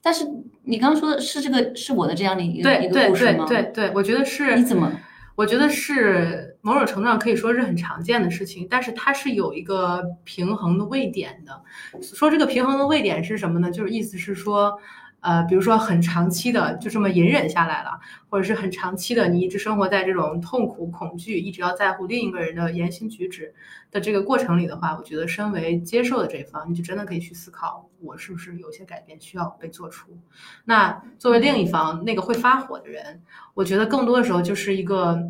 [0.00, 0.26] 但是
[0.62, 3.44] 你刚刚说的是这个是我的这样的一个一个故事吗？
[3.44, 4.56] 对对对对，我觉得是。
[4.56, 4.90] 你怎么？
[5.36, 11.62] 我觉得是某种程度上可以说是很常见的事情，但是它是有一个平衡的位点的。
[12.00, 13.70] 说这个平衡的位点是什么呢？
[13.70, 14.80] 就是意思是说。
[15.20, 23.54] 呃，比如说很长期的就这么隐忍下来了，或者是很长期的你一直生活在这种痛苦、恐惧，一直要在乎另一个人的言行举止
[23.90, 30.16] 的这个过程里的话，我觉得身为接受的这一方，你就真的可以去思考，我是不是有些改变需要被做出。
[30.64, 33.20] 那作为另一方那个会发火的人，
[33.52, 35.22] 我觉得更多的时候就是一个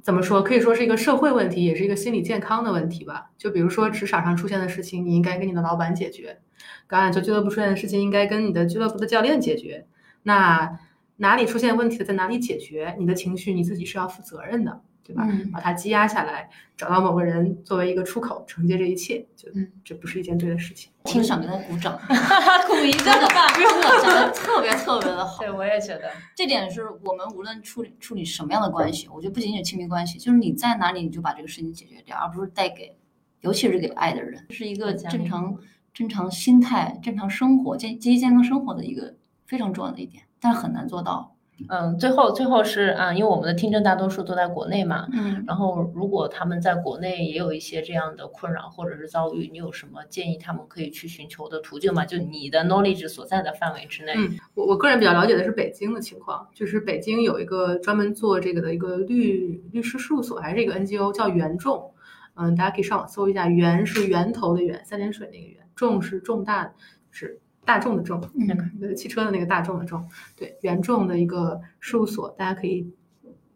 [0.00, 3.30] 怎么说，可以说是一个社会问题，也是一个心理健康的问题吧。
[3.36, 6.38] 就比如说职场上出现的事情，你应该跟你的老板解决。
[6.88, 9.86] 橄榄球俱乐部出现的事情，应该跟你的俱乐部的教练解决。
[10.22, 10.78] 那
[11.16, 12.94] 哪里出现问题了，在哪里解决？
[12.98, 15.26] 你的情绪你自己是要负责任的，对吧？
[15.52, 19.48] 把它积压下来，找到某个人作为一个出口，承接这一切，就
[19.82, 20.92] 这不是一件对的事情。
[21.04, 21.98] 听想给他鼓掌，
[22.68, 25.38] 鼓一个吧，不用了，讲的特别特别的好。
[25.44, 32.94] 对，我也觉得这点是我们无论处理处理什么样的关系，我觉得不仅仅亲密关系，就是你在哪里，你就把这个事情解决掉，而不是带给，
[33.40, 35.56] 尤其是给爱的人，是一个正常。
[35.96, 39.14] 正常心态、正常生活、健积极健康生活的一个
[39.46, 41.32] 非常重要的一点，但是很难做到。
[41.70, 52.04] 嗯，最后最后是啊，因为我们的听证大多数都在国内嘛，嗯，然后如果他们在国内也有一些这样的困扰或者是遭遇，你有什么建议他们可以去寻求的途径吗？
[52.04, 54.12] 就你的 knowledge 所在的范围之内。
[54.18, 61.90] 嗯，我我个人比较了解的是北京的情况，就是北京有一个专门做这个的一个律律师事务所还是一个 NGO 叫原众。
[62.34, 66.72] 嗯，大家可以上网搜一下，源是源头的源，三点水那个源，众是重大，
[67.12, 72.92] 是大众的众，那个那个汽车的那个大众的众，对，原众的一个事务所，大家可以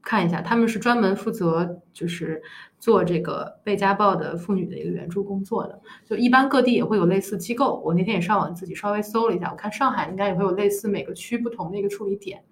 [0.02, 2.42] 看一下，他们是专门负责就是
[2.80, 5.80] 做这个被家暴的妇女的一个援助工作的。
[6.04, 12.42] 就一般各地也会有类似机构，我那天也上网自己稍微搜了一下，我看上海应该也会有类似每个区不同的一个处理点。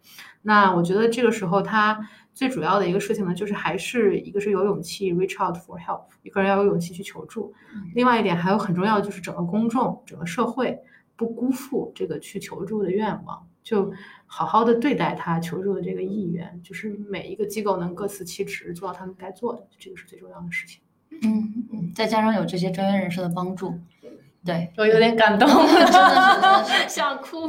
[0.43, 1.99] 那我觉得这个时候他。
[2.35, 7.53] 最主要的一个事情呢，就是还是一个是有勇气 reach out for help，一个人要有勇气去求助。
[7.97, 10.79] 另外一点还有很重要的就是整个公众、整个社会
[11.17, 13.93] 不辜负这个去求助的愿望，就
[14.25, 20.81] 好好的对待他求助的这个意愿，就是每一个机构能各司其职，做到他们该做的，这个是最重要的事情。
[21.21, 23.79] 嗯嗯，再加上有这些专业人士的帮助，
[24.43, 27.43] 对我有点感动，真的是 真的是想哭。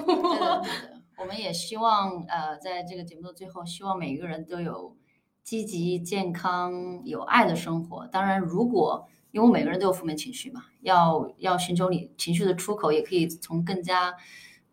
[1.18, 4.98] 我们也希望，呃，在这个节目的最后，希望每一个人都有
[5.42, 8.06] 积极、健康、有爱的生活。
[8.08, 14.16] 当然，如果因为每个人都有负面情绪嘛，要要寻求你情绪的出口，也可以从更加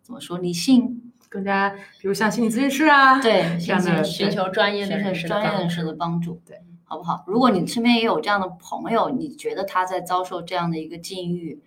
[0.02, 1.70] 怎么说理性、更加，
[2.00, 7.22] 比如像心理咨询师啊，对这样的寻求专业的人士、专业人士的帮助，对，好不好？
[7.26, 11.62] 如果你身边也有这样的朋友，你觉得他在遭受这样的一个境遇。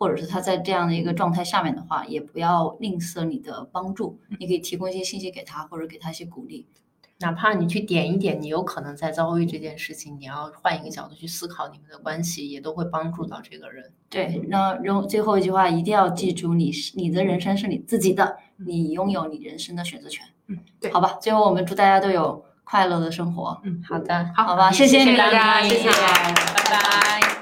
[0.00, 6.68] 或者是他在这样的一个状态下面的话，也不要吝啬你的帮助，你可以提供一些信息给他，或者给他一些鼓励，
[7.20, 13.84] 哪怕你去点一点，你有可能在遭遇这件事情，你要换一个角度去思考你们的关系，也都会帮助到这个人。
[14.08, 20.24] 对，那后最后一句话，一定要记住，你是你的人生是你自己的，你拥有你人生的选择权。
[20.46, 23.60] 嗯，对，好吧，最后我们祝大家都有快乐的生活。
[23.64, 27.37] 嗯，好的，好吧，谢谢大家，谢谢谢，拜拜。